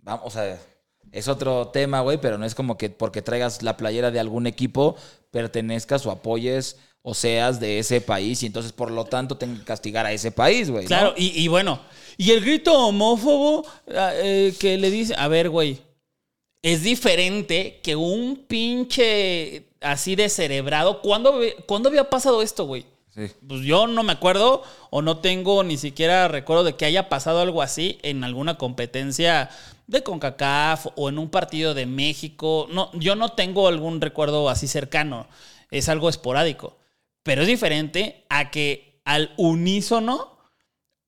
vamos, 0.00 0.22
o 0.26 0.30
sea, 0.30 0.58
es 1.10 1.28
otro 1.28 1.68
tema, 1.68 2.00
güey, 2.00 2.18
pero 2.18 2.36
no 2.36 2.44
es 2.44 2.54
como 2.54 2.76
que 2.76 2.90
porque 2.90 3.22
traigas 3.22 3.62
la 3.62 3.76
playera 3.78 4.10
de 4.10 4.20
algún 4.20 4.46
equipo, 4.46 4.96
pertenezcas 5.30 6.04
o 6.06 6.10
apoyes 6.10 6.76
o 7.02 7.14
seas 7.14 7.58
de 7.58 7.78
ese 7.78 8.00
país 8.00 8.42
y 8.42 8.46
entonces, 8.46 8.72
por 8.72 8.90
lo 8.90 9.04
tanto, 9.04 9.36
tengan 9.36 9.58
que 9.58 9.64
castigar 9.64 10.06
a 10.06 10.12
ese 10.12 10.30
país, 10.30 10.70
güey. 10.70 10.84
¿no? 10.84 10.88
Claro, 10.88 11.14
y, 11.16 11.42
y 11.42 11.48
bueno, 11.48 11.80
y 12.16 12.30
el 12.30 12.40
grito 12.40 12.72
homófobo 12.72 13.66
ah, 13.94 14.12
eh, 14.14 14.54
que 14.58 14.78
le 14.78 14.90
dice, 14.90 15.14
a 15.16 15.28
ver, 15.28 15.50
güey, 15.50 15.80
es 16.62 16.84
diferente 16.84 17.80
que 17.82 17.96
un 17.96 18.44
pinche 18.46 19.66
así 19.80 20.14
de 20.14 20.28
cerebrado. 20.28 21.02
¿Cuándo, 21.02 21.40
¿cuándo 21.66 21.88
había 21.88 22.08
pasado 22.08 22.42
esto, 22.42 22.66
güey? 22.66 22.86
Sí. 23.14 23.26
Pues 23.46 23.62
yo 23.62 23.86
no 23.88 24.04
me 24.04 24.12
acuerdo 24.12 24.62
o 24.90 25.02
no 25.02 25.18
tengo 25.18 25.64
ni 25.64 25.76
siquiera 25.76 26.28
recuerdo 26.28 26.64
de 26.64 26.76
que 26.76 26.84
haya 26.86 27.08
pasado 27.08 27.40
algo 27.40 27.60
así 27.60 27.98
en 28.02 28.24
alguna 28.24 28.56
competencia 28.56 29.50
de 29.86 30.02
CONCACAF 30.02 30.86
o 30.96 31.08
en 31.08 31.18
un 31.18 31.28
partido 31.28 31.74
de 31.74 31.84
México. 31.86 32.68
No, 32.70 32.90
yo 32.94 33.16
no 33.16 33.30
tengo 33.30 33.68
algún 33.68 34.00
recuerdo 34.00 34.48
así 34.48 34.68
cercano. 34.68 35.26
Es 35.70 35.88
algo 35.88 36.08
esporádico. 36.08 36.76
Pero 37.22 37.42
es 37.42 37.48
diferente 37.48 38.24
a 38.28 38.50
que 38.50 39.00
al 39.04 39.32
unísono 39.36 40.38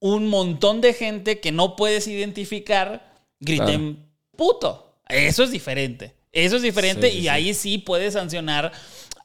un 0.00 0.28
montón 0.28 0.80
de 0.80 0.92
gente 0.92 1.40
que 1.40 1.50
no 1.52 1.76
puedes 1.76 2.06
identificar 2.06 3.14
griten 3.40 4.06
puto. 4.36 4.96
Eso 5.08 5.42
es 5.44 5.50
diferente. 5.50 6.14
Eso 6.32 6.56
es 6.56 6.62
diferente 6.62 7.10
sí, 7.10 7.18
y 7.18 7.20
sí. 7.22 7.28
ahí 7.28 7.54
sí 7.54 7.78
puedes 7.78 8.14
sancionar 8.14 8.72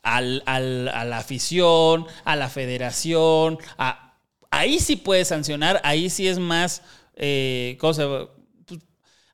al- 0.03 0.43
al- 0.45 0.87
a 0.89 1.03
la 1.05 1.17
afición, 1.17 2.05
a 2.23 2.35
la 2.35 2.49
federación. 2.49 3.57
a- 3.77 4.17
ahí 4.51 4.79
sí 4.79 4.95
puedes 4.95 5.27
sancionar, 5.27 5.81
ahí 5.83 6.09
sí 6.09 6.27
es 6.27 6.39
más 6.39 6.81
eh, 7.21 7.77
cosa. 7.79 8.07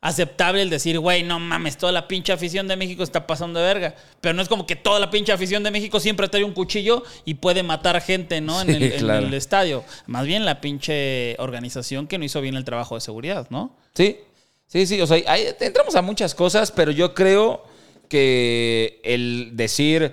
Aceptable 0.05 0.61
el 0.61 0.69
decir, 0.69 0.99
güey, 0.99 1.23
no 1.23 1.39
mames, 1.39 1.77
toda 1.77 1.91
la 1.91 2.07
pinche 2.07 2.31
afición 2.31 2.67
de 2.67 2.75
México 2.75 3.01
está 3.01 3.25
pasando 3.25 3.59
de 3.59 3.65
verga. 3.65 3.95
Pero 4.21 4.35
no 4.35 4.41
es 4.43 4.47
como 4.47 4.67
que 4.67 4.75
toda 4.75 4.99
la 4.99 5.09
pinche 5.09 5.31
afición 5.31 5.63
de 5.63 5.71
México 5.71 5.99
siempre 5.99 6.27
trae 6.27 6.43
un 6.43 6.53
cuchillo 6.53 7.01
y 7.25 7.33
puede 7.33 7.63
matar 7.63 7.99
gente, 8.01 8.39
¿no? 8.39 8.61
En, 8.61 8.69
el, 8.69 8.83
en 8.83 9.09
el 9.09 9.33
estadio. 9.33 9.83
Más 10.05 10.27
bien 10.27 10.45
la 10.45 10.61
pinche 10.61 11.35
organización 11.39 12.05
que 12.05 12.19
no 12.19 12.25
hizo 12.25 12.39
bien 12.39 12.53
el 12.53 12.63
trabajo 12.63 12.93
de 12.93 13.01
seguridad, 13.01 13.47
¿no? 13.49 13.75
Sí, 13.95 14.19
sí, 14.67 14.85
sí. 14.85 15.01
O 15.01 15.07
sea, 15.07 15.19
ahí 15.25 15.47
entramos 15.59 15.95
a 15.95 16.03
muchas 16.03 16.35
cosas, 16.35 16.71
pero 16.71 16.91
yo 16.91 17.15
creo 17.15 17.63
que 18.07 19.01
el 19.03 19.53
decir 19.53 20.11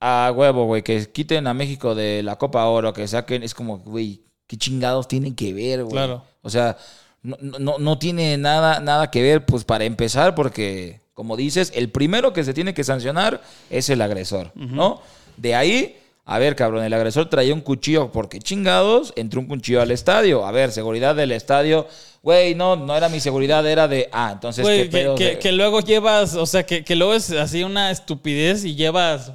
a 0.00 0.34
huevo, 0.36 0.66
güey, 0.66 0.82
que 0.82 1.10
quiten 1.10 1.46
a 1.46 1.54
México 1.54 1.94
de 1.94 2.22
la 2.22 2.36
Copa 2.36 2.66
Oro, 2.66 2.92
que 2.92 3.08
saquen, 3.08 3.42
es 3.42 3.54
como, 3.54 3.78
güey, 3.78 4.20
¿qué 4.46 4.58
chingados 4.58 5.08
tienen 5.08 5.34
que 5.34 5.54
ver, 5.54 5.84
güey? 5.84 5.92
Claro. 5.92 6.26
O 6.42 6.50
sea, 6.50 6.76
no, 7.22 7.36
no, 7.40 7.78
no 7.78 7.98
tiene 7.98 8.36
nada, 8.38 8.80
nada 8.80 9.10
que 9.10 9.22
ver, 9.22 9.44
pues 9.46 9.64
para 9.64 9.84
empezar, 9.84 10.34
porque, 10.34 11.00
como 11.14 11.36
dices, 11.36 11.70
el 11.74 11.90
primero 11.90 12.32
que 12.32 12.44
se 12.44 12.54
tiene 12.54 12.74
que 12.74 12.84
sancionar 12.84 13.42
es 13.68 13.88
el 13.90 14.00
agresor, 14.02 14.52
¿no? 14.54 15.00
De 15.36 15.54
ahí. 15.54 15.96
A 16.26 16.38
ver, 16.38 16.54
cabrón, 16.54 16.84
el 16.84 16.92
agresor 16.92 17.28
traía 17.28 17.52
un 17.52 17.60
cuchillo 17.60 18.12
porque 18.12 18.38
chingados 18.38 19.12
entró 19.16 19.40
un 19.40 19.46
cuchillo 19.48 19.80
al 19.82 19.90
estadio. 19.90 20.46
A 20.46 20.52
ver, 20.52 20.70
seguridad 20.70 21.16
del 21.16 21.32
estadio. 21.32 21.88
Güey, 22.22 22.54
no, 22.54 22.76
no 22.76 22.96
era 22.96 23.08
mi 23.08 23.18
seguridad, 23.18 23.66
era 23.66 23.88
de. 23.88 24.08
Ah, 24.12 24.30
entonces, 24.34 24.62
Güey, 24.62 24.82
¿qué 24.84 24.90
que, 24.90 24.96
pedo? 24.98 25.14
que- 25.16 25.24
de- 25.24 25.38
que 25.40 25.50
luego 25.50 25.80
llevas, 25.80 26.36
o 26.36 26.46
sea, 26.46 26.64
que, 26.64 26.84
que 26.84 26.94
luego 26.94 27.14
es 27.14 27.32
así 27.32 27.64
una 27.64 27.90
estupidez 27.90 28.64
y 28.64 28.76
llevas 28.76 29.32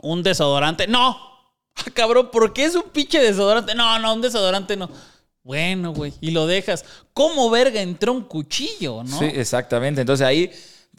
un 0.00 0.22
desodorante. 0.22 0.86
No, 0.86 1.18
Ah, 1.76 1.90
cabrón, 1.94 2.30
¿por 2.32 2.52
qué 2.52 2.64
es 2.64 2.74
un 2.74 2.84
pinche 2.84 3.20
desodorante? 3.20 3.74
No, 3.74 3.98
no, 3.98 4.14
un 4.14 4.20
desodorante 4.22 4.76
no. 4.76 4.88
Bueno, 5.48 5.94
güey, 5.94 6.12
y 6.20 6.30
lo 6.32 6.46
dejas. 6.46 6.84
¿Cómo 7.14 7.48
verga 7.48 7.80
entró 7.80 8.12
un 8.12 8.24
cuchillo, 8.24 9.02
no? 9.02 9.18
Sí, 9.18 9.24
exactamente. 9.24 10.02
Entonces 10.02 10.26
ahí, 10.26 10.50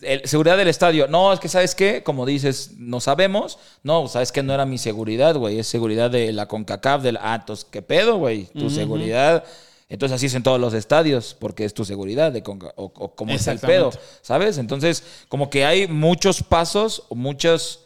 el- 0.01 0.27
seguridad 0.27 0.57
del 0.57 0.69
estadio. 0.69 1.07
No, 1.07 1.31
es 1.31 1.39
que, 1.39 1.47
¿sabes 1.47 1.75
qué? 1.75 2.01
Como 2.01 2.25
dices, 2.25 2.71
no 2.79 2.99
sabemos. 2.99 3.59
No, 3.83 4.07
¿sabes 4.07 4.31
qué? 4.31 4.41
No 4.41 4.51
era 4.55 4.65
mi 4.65 4.79
seguridad, 4.79 5.35
güey. 5.35 5.59
Es 5.59 5.67
seguridad 5.67 6.09
de 6.09 6.33
la 6.33 6.47
CONCACAF, 6.47 7.03
del. 7.03 7.17
Ah, 7.21 7.35
entonces, 7.39 7.63
¿qué 7.69 7.83
pedo, 7.83 8.17
güey? 8.17 8.45
Tu 8.45 8.71
seguridad. 8.71 9.43
Entonces 9.87 10.15
así 10.15 10.25
es 10.25 10.33
en 10.33 10.41
todos 10.41 10.59
los 10.59 10.73
estadios, 10.73 11.35
porque 11.39 11.63
es 11.63 11.75
tu 11.75 11.85
seguridad 11.85 12.31
de 12.31 12.41
Conca- 12.41 12.73
o, 12.75 12.85
o 12.85 13.13
cómo 13.15 13.33
está 13.33 13.51
el 13.51 13.59
pedo. 13.59 13.91
¿sabes? 14.23 14.57
Entonces, 14.57 15.03
como 15.27 15.51
que 15.51 15.63
hay 15.63 15.87
muchos 15.87 16.41
pasos, 16.41 17.03
o 17.09 17.13
muchos, 17.15 17.81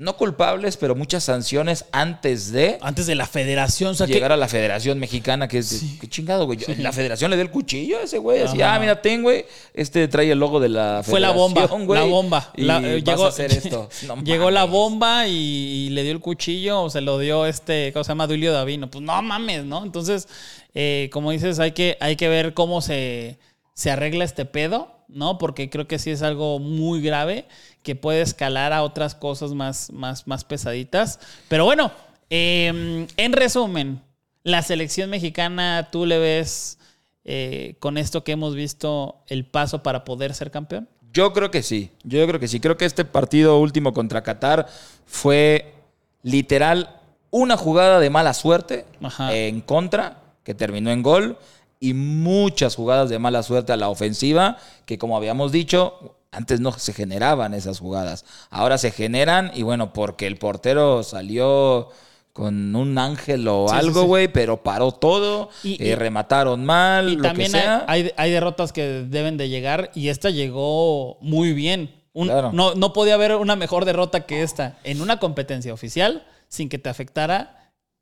no 0.00 0.16
culpables, 0.16 0.78
pero 0.78 0.94
muchas 0.96 1.24
sanciones 1.24 1.84
antes 1.92 2.50
de 2.52 2.78
Antes 2.80 3.06
de 3.06 3.14
la 3.14 3.26
federación, 3.26 3.90
o 3.90 3.94
sea, 3.94 4.06
que- 4.06 4.14
llegar 4.14 4.32
a 4.32 4.36
la 4.38 4.48
Federación 4.48 4.98
Mexicana, 4.98 5.46
que 5.46 5.58
es, 5.58 5.82
qué 6.00 6.08
chingado, 6.08 6.46
güey. 6.46 6.58
La 6.78 6.90
Federación 6.90 7.30
le 7.30 7.36
dio 7.36 7.44
el 7.44 7.50
cuchillo 7.50 7.98
a 7.98 8.02
ese 8.04 8.16
güey. 8.16 8.40
Así, 8.42 8.62
ah, 8.62 8.78
mira, 8.80 9.02
ten, 9.02 9.22
güey. 9.22 9.44
Este 9.74 10.08
trae 10.08 10.30
el 10.30 10.38
logo 10.38 10.58
de 10.58 10.70
la 10.70 11.02
Fue 11.04 11.20
la 11.20 11.32
bomba, 11.32 11.60
Federación, 11.60 11.86
güey, 11.86 12.00
la 12.00 12.06
bomba. 12.06 12.50
Y 12.56 12.62
La- 12.62 12.78
eh, 12.78 13.02
vas 13.04 13.14
llegó, 13.14 13.26
a 13.26 13.28
hacer 13.28 13.52
esto. 13.52 13.90
No 14.06 14.22
llegó 14.24 14.50
la 14.50 14.64
bomba 14.64 15.26
y, 15.28 15.32
y 15.34 15.90
le 15.90 16.02
dio 16.02 16.12
el 16.12 16.20
cuchillo, 16.20 16.82
o 16.84 16.88
se 16.90 17.02
lo 17.02 17.18
dio 17.18 17.44
este, 17.44 17.92
¿cómo 17.92 18.02
se 18.02 18.08
llama? 18.08 18.26
Duilio 18.26 18.52
Davino. 18.54 18.90
Pues 18.90 19.04
no 19.04 19.20
mames, 19.20 19.66
¿no? 19.66 19.84
Entonces, 19.84 20.28
eh, 20.74 21.10
como 21.12 21.30
dices, 21.30 21.58
hay 21.58 21.72
que, 21.72 21.98
hay 22.00 22.16
que 22.16 22.28
ver 22.30 22.54
cómo 22.54 22.80
se, 22.80 23.38
se 23.74 23.90
arregla 23.90 24.24
este 24.24 24.46
pedo, 24.46 24.99
¿no? 25.12 25.38
Porque 25.38 25.70
creo 25.70 25.86
que 25.86 25.98
sí 25.98 26.10
es 26.10 26.22
algo 26.22 26.58
muy 26.58 27.00
grave 27.00 27.46
que 27.82 27.96
puede 27.96 28.22
escalar 28.22 28.72
a 28.72 28.82
otras 28.82 29.14
cosas 29.14 29.52
más, 29.52 29.90
más, 29.92 30.26
más 30.26 30.44
pesaditas. 30.44 31.18
Pero 31.48 31.64
bueno, 31.64 31.92
eh, 32.30 33.06
en 33.16 33.32
resumen, 33.32 34.00
la 34.42 34.62
selección 34.62 35.10
mexicana, 35.10 35.88
¿tú 35.90 36.06
le 36.06 36.18
ves 36.18 36.78
eh, 37.24 37.76
con 37.78 37.98
esto 37.98 38.24
que 38.24 38.32
hemos 38.32 38.54
visto 38.54 39.22
el 39.26 39.44
paso 39.44 39.82
para 39.82 40.04
poder 40.04 40.34
ser 40.34 40.50
campeón? 40.50 40.88
Yo 41.12 41.32
creo 41.32 41.50
que 41.50 41.62
sí. 41.62 41.90
Yo 42.04 42.26
creo 42.26 42.40
que 42.40 42.48
sí. 42.48 42.60
Creo 42.60 42.76
que 42.76 42.84
este 42.84 43.04
partido 43.04 43.58
último 43.58 43.92
contra 43.92 44.22
Qatar 44.22 44.68
fue 45.06 45.74
literal 46.22 47.00
una 47.30 47.56
jugada 47.56 48.00
de 48.00 48.10
mala 48.10 48.34
suerte 48.34 48.86
Ajá. 49.02 49.34
en 49.34 49.60
contra, 49.60 50.22
que 50.44 50.54
terminó 50.54 50.90
en 50.90 51.02
gol, 51.02 51.38
y 51.80 51.94
muchas 51.94 52.76
jugadas 52.76 53.08
de 53.08 53.18
mala 53.18 53.42
suerte 53.42 53.72
a 53.72 53.76
la 53.76 53.88
ofensiva, 53.88 54.58
que 54.84 54.98
como 54.98 55.16
habíamos 55.16 55.50
dicho, 55.50 56.16
antes 56.30 56.60
no 56.60 56.72
se 56.72 56.92
generaban 56.92 57.54
esas 57.54 57.80
jugadas. 57.80 58.26
Ahora 58.50 58.76
se 58.76 58.90
generan, 58.90 59.50
y 59.54 59.62
bueno, 59.62 59.92
porque 59.94 60.26
el 60.26 60.36
portero 60.36 61.02
salió 61.02 61.88
con 62.34 62.76
un 62.76 62.96
ángel 62.98 63.48
o 63.48 63.66
Sí, 63.68 63.74
algo, 63.74 64.02
sí. 64.02 64.06
güey, 64.06 64.28
pero 64.28 64.62
paró 64.62 64.92
todo, 64.92 65.48
Y- 65.64 65.82
eh, 65.82 65.88
y- 65.88 65.94
remataron 65.94 66.64
mal, 66.64 67.08
Y 67.08 67.16
lo 67.16 67.22
también 67.22 67.50
que 67.50 67.56
hay, 67.58 67.62
sea. 67.64 67.84
hay, 67.88 68.12
hay 68.16 68.30
derrotas 68.30 68.72
que 68.72 68.86
deben 69.08 69.36
de 69.38 69.48
llegar 69.48 69.90
y 69.94 70.08
esta 70.08 70.28
llegó 70.30 71.16
muy 71.22 71.54
bien. 71.54 71.94
Un- 72.12 72.26
Claro. 72.28 72.50
no, 72.52 72.74
no 72.74 72.92
podía 72.92 73.14
haber 73.14 73.34
una 73.36 73.56
mejor 73.56 73.84
derrota 73.84 74.26
que 74.26 74.42
esta 74.42 74.78
en 74.84 75.00
una 75.00 75.18
competencia 75.18 75.72
oficial 75.72 76.26
sin 76.48 76.68
que 76.68 76.78
te 76.78 76.88
afectara 76.88 77.59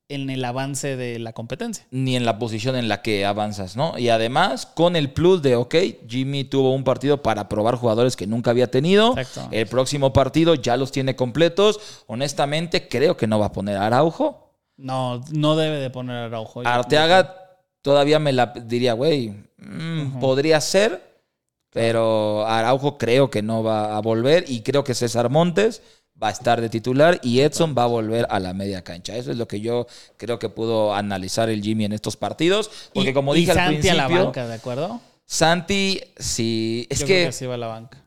en 0.09 0.31
el 0.31 0.45
avance 0.45 0.97
de 0.97 1.19
la 1.19 1.33
competencia. 1.33 1.87
ni 1.91 2.17
en 2.17 2.25
la 2.25 2.39
posición 2.39 2.77
en 2.77 2.89
la 2.89 3.03
que 3.03 3.27
avanzas, 3.27 3.77
¿no? 3.77 3.99
Y 3.99 4.09
además, 4.09 4.67
con 4.67 4.97
el 4.97 5.11
plus 5.11 5.43
de, 5.43 5.57
ok, 5.57 5.75
Jimmy 6.09 6.45
tuvo 6.45 6.75
un 6.75 6.85
partido 6.85 7.23
para 7.23 7.49
probar 7.49 7.77
jugadores 7.77 8.17
que 8.17 8.27
nunca 8.27 8.51
había 8.51 8.71
tenido. 8.71 9.17
Exacto. 9.19 9.49
El 9.53 9.67
próximo 9.67 10.13
partido 10.13 10.55
ya 10.55 10.77
los 10.77 10.93
tiene 10.93 11.15
completos. 11.15 12.05
Honestamente, 12.07 12.89
creo 12.89 13.17
que 13.17 13.27
no 13.27 13.39
va 13.39 13.47
a 13.47 13.53
poner 13.53 13.77
a 13.77 13.87
Araujo. 13.87 14.55
No, 14.77 15.21
no 15.31 15.57
debe 15.57 15.79
de 15.79 15.91
poner 15.91 16.17
Araujo. 16.17 16.63
Arteaga 16.65 17.35
todavía 17.83 18.19
me 18.19 18.33
la 18.33 18.47
diría, 18.47 18.95
güey, 18.95 19.35
mm, 19.59 20.21
podría 20.21 20.61
ser, 20.61 21.23
pero 21.71 22.47
Araujo 22.47 22.97
creo 22.97 23.29
que 23.31 23.43
no 23.43 23.63
va 23.63 23.97
a 23.97 24.01
volver 24.01 24.45
y 24.49 24.63
creo 24.63 24.85
que 24.85 24.95
César 24.95 25.29
Montes 25.31 25.83
va 26.23 26.29
a 26.29 26.33
estar 26.33 26.61
de 26.61 26.69
titular 26.69 27.21
y 27.23 27.41
Edson 27.41 27.75
va 27.79 27.85
a 27.85 27.87
volver 27.87 28.27
a 28.31 28.41
la 28.41 28.53
media 28.53 28.83
cancha. 28.83 29.17
Eso 29.17 29.31
es 29.31 29.37
lo 29.37 29.47
que 29.47 29.61
yo 29.61 29.87
creo 30.17 30.39
que 30.39 30.49
pudo 30.49 30.95
analizar 30.95 31.49
el 31.49 31.63
Jimmy 31.63 31.85
en 31.85 31.93
estos 31.93 32.17
partidos, 32.17 32.71
porque 32.93 33.11
Y- 33.11 33.15
como 33.15 33.35
y 33.37 33.41
dije 33.41 33.53
al 33.53 33.57
Santi 33.59 33.73
principio, 33.77 33.93
a 34.05 34.09
la 34.09 34.25
banca, 34.25 34.47
¿de 34.49 34.55
acuerdo? 34.55 35.01
Santi 35.27 36.01
sí, 36.17 36.87
es 36.91 37.01
Yo 37.01 37.07
que, 37.07 37.13
creo 37.15 37.27
que 37.27 37.33
sí 37.33 37.47
va 37.47 37.55
a 37.55 37.59
la 37.59 37.67
banca. 37.69 38.03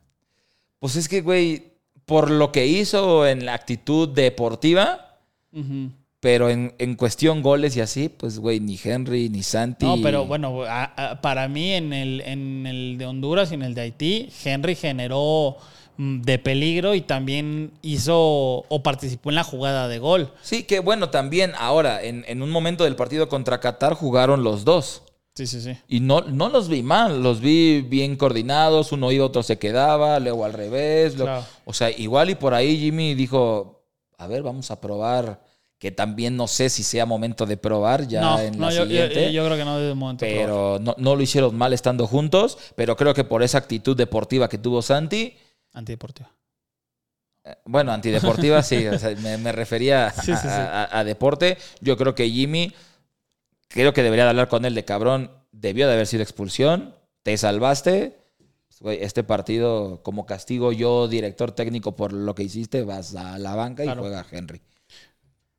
pues 0.78 0.96
es 0.96 1.08
que 1.08 1.20
güey, 1.22 1.72
por 2.04 2.30
lo 2.30 2.52
que 2.52 2.66
hizo 2.66 3.26
en 3.26 3.46
la 3.46 3.54
actitud 3.54 4.08
deportiva, 4.08 5.18
pero 6.20 6.50
en, 6.50 6.74
en 6.78 6.94
cuestión 6.94 7.42
goles 7.42 7.76
y 7.76 7.80
así, 7.80 8.08
pues 8.08 8.38
güey, 8.38 8.60
ni 8.60 8.78
Henry 8.82 9.28
ni 9.28 9.42
Santi. 9.42 9.86
No, 9.86 9.96
pero 10.02 10.24
bueno, 10.26 10.62
a- 10.62 10.84
a- 11.12 11.20
para 11.20 11.48
mí 11.48 11.72
en 11.72 11.92
el, 11.92 12.20
en 12.22 12.66
el 12.66 12.96
de 12.98 13.06
Honduras 13.06 13.50
y 13.50 13.54
en 13.54 13.62
el 13.62 13.74
de 13.74 13.80
Haití, 13.82 14.28
Henry 14.44 14.74
generó 14.76 15.56
de 15.98 16.38
peligro 16.38 16.94
y 16.94 17.00
también 17.02 17.72
hizo 17.82 18.16
o 18.68 18.82
participó 18.82 19.30
en 19.30 19.36
la 19.36 19.44
jugada 19.44 19.88
de 19.88 19.98
gol. 19.98 20.32
Sí, 20.42 20.64
que 20.64 20.80
bueno, 20.80 21.10
también 21.10 21.52
ahora, 21.58 22.02
en, 22.02 22.24
en 22.28 22.42
un 22.42 22.50
momento 22.50 22.84
del 22.84 22.96
partido 22.96 23.28
contra 23.28 23.60
Qatar 23.60 23.94
jugaron 23.94 24.42
los 24.42 24.64
dos. 24.64 25.02
Sí, 25.34 25.46
sí, 25.46 25.60
sí. 25.62 25.76
Y 25.88 26.00
no, 26.00 26.20
no 26.22 26.48
los 26.50 26.68
vi 26.68 26.82
mal, 26.82 27.22
los 27.22 27.40
vi 27.40 27.80
bien 27.80 28.16
coordinados, 28.16 28.92
uno 28.92 29.10
iba, 29.12 29.24
otro 29.24 29.42
se 29.42 29.58
quedaba, 29.58 30.18
luego 30.20 30.44
al 30.44 30.52
revés. 30.52 31.14
O 31.64 31.72
sea, 31.72 31.90
igual 31.90 32.30
y 32.30 32.34
por 32.34 32.52
ahí 32.52 32.78
Jimmy 32.78 33.14
dijo, 33.14 33.82
a 34.18 34.26
ver, 34.26 34.42
vamos 34.42 34.70
a 34.70 34.80
probar, 34.80 35.40
que 35.78 35.90
también 35.90 36.36
no 36.36 36.46
sé 36.48 36.68
si 36.68 36.82
sea 36.82 37.06
momento 37.06 37.46
de 37.46 37.56
probar 37.56 38.06
ya 38.06 38.20
no, 38.20 38.38
en 38.40 38.58
no, 38.58 38.66
la 38.66 38.72
yo, 38.72 38.78
yo- 38.80 38.86
siguiente. 38.86 39.32
yo 39.32 39.44
creo 39.46 39.56
que 39.56 39.64
no 39.64 39.78
el 39.78 39.94
momento. 39.94 40.26
probar. 40.26 40.40
pero 40.44 40.78
no, 40.80 40.94
no 40.98 41.16
lo 41.16 41.22
hicieron 41.22 41.56
mal 41.56 41.72
estando 41.72 42.06
juntos, 42.06 42.58
pero 42.76 42.94
creo 42.96 43.14
que 43.14 43.24
por 43.24 43.42
esa 43.42 43.58
actitud 43.58 43.96
deportiva 43.96 44.48
que 44.50 44.58
tuvo 44.58 44.82
Santi, 44.82 45.34
Antideportiva. 45.72 46.30
eh, 47.44 47.56
bueno, 47.64 47.90
antideportiva 47.92 48.62
sí, 48.62 48.86
o 48.86 48.98
sea, 48.98 49.16
me, 49.16 49.36
me 49.38 49.50
refería 49.52 50.06
a, 50.06 50.10
Sí, 50.12 50.32
sí, 50.34 50.42
sí. 50.42 50.48
a- 50.48 50.84
a- 50.84 50.98
a 51.00 51.04
deporte. 51.04 51.58
Yo 51.80 51.96
creo 51.96 52.14
que 52.14 52.28
Jimmy, 52.30 52.72
creo 53.68 53.92
que 53.92 54.02
debería 54.02 54.24
de 54.24 54.30
hablar 54.30 54.48
con 54.48 54.64
él 54.64 54.74
de 54.74 54.84
cabrón, 54.84 55.30
debió 55.50 55.86
de 55.88 55.94
haber 55.94 56.06
sido 56.06 56.22
expulsión, 56.22 56.94
te 57.22 57.36
salvaste. 57.36 58.18
Güey, 58.80 59.02
Este 59.02 59.22
partido, 59.22 60.02
como 60.02 60.26
castigo 60.26 60.72
yo, 60.72 61.06
director 61.08 61.52
técnico, 61.52 61.94
por 61.94 62.12
lo 62.12 62.34
que 62.34 62.42
hiciste, 62.42 62.82
vas 62.82 63.14
a 63.14 63.38
la 63.38 63.54
banca 63.54 63.82
Claro. 63.84 64.00
y 64.00 64.02
juega 64.02 64.26
Henry. 64.30 64.60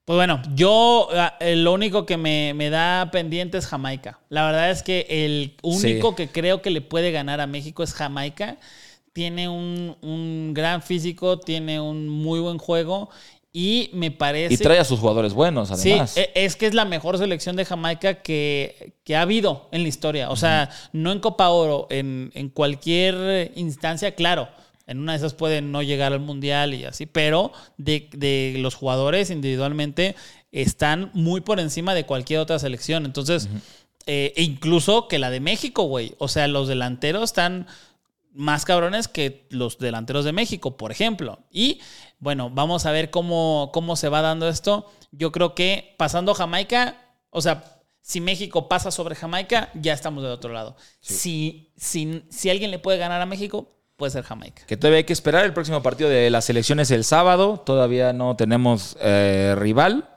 Pues 0.05 0.17
bueno, 0.17 0.41
yo 0.55 1.07
ah, 1.13 1.37
lo 1.55 1.71
único 1.71 2.05
que 2.05 2.17
me, 2.17 2.53
me 2.53 2.69
da 2.69 3.09
pendiente 3.11 3.57
es 3.57 3.65
Jamaica. 3.67 4.19
La 4.27 4.45
verdad 4.45 4.69
es 4.71 4.83
que 4.83 5.05
el 5.09 5.55
único 5.63 6.15
que 6.15 6.27
creo 6.27 6.61
que 6.61 6.69
le 6.71 6.81
puede 6.81 7.11
ganar 7.13 7.39
a 7.39 7.47
México 7.47 7.83
es 7.83 7.93
Jamaica. 7.93 8.57
Tiene 9.13 9.47
un, 9.47 9.95
un 10.01 10.53
gran 10.53 10.81
físico, 10.81 11.39
tiene 11.39 11.79
un 11.79 12.09
muy 12.09 12.39
buen 12.39 12.57
juego 12.57 13.09
y 13.51 13.91
me 13.93 14.09
parece... 14.09 14.55
Y 14.55 14.57
trae 14.57 14.79
a 14.79 14.83
sus 14.83 14.99
jugadores 14.99 15.33
buenos, 15.33 15.69
además. 15.69 16.11
Sí, 16.11 16.19
e- 16.19 16.31
es 16.33 16.55
que 16.55 16.65
es 16.65 16.73
la 16.73 16.85
mejor 16.85 17.19
selección 17.19 17.55
de 17.55 17.65
Jamaica 17.65 18.23
que, 18.23 18.95
que 19.03 19.15
ha 19.15 19.21
habido 19.21 19.69
en 19.71 19.83
la 19.83 19.89
historia. 19.89 20.31
O 20.31 20.35
sea, 20.35 20.71
no 20.91 21.11
en 21.11 21.19
Copa 21.19 21.49
Oro, 21.49 21.85
en, 21.91 22.31
en 22.33 22.49
cualquier 22.49 23.51
instancia, 23.55 24.15
claro. 24.15 24.49
En 24.87 24.99
una 24.99 25.13
de 25.13 25.19
esas 25.19 25.33
pueden 25.33 25.71
no 25.71 25.81
llegar 25.83 26.11
al 26.11 26.19
Mundial 26.19 26.73
y 26.73 26.83
así, 26.83 27.05
pero 27.05 27.53
de, 27.77 28.09
de 28.11 28.55
los 28.57 28.75
jugadores 28.75 29.29
individualmente 29.29 30.15
están 30.51 31.09
muy 31.13 31.39
por 31.41 31.59
encima 31.59 31.93
de 31.93 32.05
cualquier 32.05 32.39
otra 32.39 32.59
selección. 32.59 33.05
Entonces, 33.05 33.47
eh, 34.07 34.33
e 34.35 34.43
incluso 34.43 35.07
que 35.07 35.19
la 35.19 35.29
de 35.29 35.39
México, 35.39 35.83
güey. 35.83 36.15
O 36.17 36.27
sea, 36.27 36.47
los 36.47 36.67
delanteros 36.67 37.23
están 37.23 37.67
más 38.33 38.65
cabrones 38.65 39.07
que 39.07 39.47
los 39.49 39.77
delanteros 39.77 40.25
de 40.25 40.31
México, 40.31 40.77
por 40.77 40.91
ejemplo. 40.91 41.39
Y 41.51 41.81
bueno, 42.19 42.49
vamos 42.49 42.85
a 42.85 42.91
ver 42.91 43.09
cómo, 43.09 43.69
cómo 43.73 43.95
se 43.95 44.09
va 44.09 44.21
dando 44.21 44.49
esto. 44.49 44.91
Yo 45.11 45.31
creo 45.31 45.55
que 45.55 45.95
pasando 45.97 46.33
Jamaica, 46.33 46.97
o 47.29 47.41
sea, 47.41 47.63
si 48.01 48.19
México 48.19 48.67
pasa 48.67 48.91
sobre 48.91 49.15
Jamaica, 49.15 49.69
ya 49.73 49.93
estamos 49.93 50.23
del 50.23 50.33
otro 50.33 50.51
lado. 50.51 50.75
Si, 50.99 51.71
si, 51.77 52.25
si 52.29 52.49
alguien 52.49 52.71
le 52.71 52.79
puede 52.79 52.97
ganar 52.97 53.21
a 53.21 53.25
México, 53.25 53.71
puede 53.95 54.11
ser 54.11 54.23
Jamaica. 54.23 54.63
Que 54.65 54.75
todavía 54.77 54.97
hay 54.97 55.03
que 55.05 55.13
esperar. 55.13 55.45
El 55.45 55.53
próximo 55.53 55.81
partido 55.81 56.09
de 56.09 56.29
las 56.29 56.49
elecciones 56.49 56.91
el 56.91 57.03
sábado. 57.03 57.61
Todavía 57.65 58.11
no 58.11 58.35
tenemos 58.35 58.97
eh, 58.99 59.55
rival. 59.57 60.09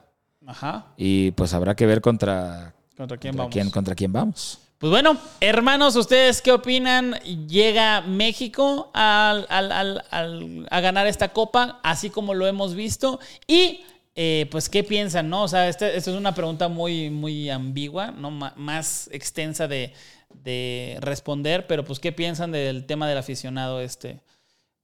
Ajá. 0.45 0.87
Y 0.97 1.31
pues 1.31 1.53
habrá 1.53 1.75
que 1.75 1.85
ver 1.85 2.01
contra, 2.01 2.73
¿Contra 2.95 3.17
quién 3.17 3.31
contra 3.31 3.43
vamos? 3.43 3.53
quién, 3.53 3.69
contra 3.69 3.95
quién 3.95 4.11
vamos. 4.11 4.59
Pues 4.77 4.91
bueno, 4.91 5.17
hermanos, 5.39 5.95
¿ustedes 5.95 6.41
qué 6.43 6.51
opinan? 6.51 7.13
¿Llega 7.47 8.01
México 8.01 8.91
al- 8.93 9.47
al- 9.49 10.67
a 10.69 10.79
ganar 10.81 11.07
esta 11.07 11.29
copa, 11.29 11.79
así 11.83 12.11
como 12.11 12.35
lo 12.35 12.45
hemos 12.45 12.75
visto? 12.75 13.19
Y, 13.47 13.81
eh, 14.15 14.47
pues, 14.51 14.69
¿qué 14.69 14.83
piensan? 14.83 15.29
no? 15.29 15.43
O 15.43 15.47
sea, 15.47 15.67
este- 15.67 15.97
esta 15.97 16.11
es 16.11 16.17
una 16.17 16.35
pregunta 16.35 16.67
muy, 16.67 17.09
muy 17.09 17.49
ambigua, 17.49 18.11
¿no? 18.11 18.29
Más 18.29 19.09
extensa 19.11 19.67
de, 19.67 19.93
de 20.43 20.97
responder, 21.01 21.65
pero 21.65 21.83
pues, 21.83 21.99
¿qué 21.99 22.11
piensan 22.11 22.51
del 22.51 22.85
tema 22.85 23.07
del 23.09 23.17
aficionado 23.17 23.81
este? 23.81 24.21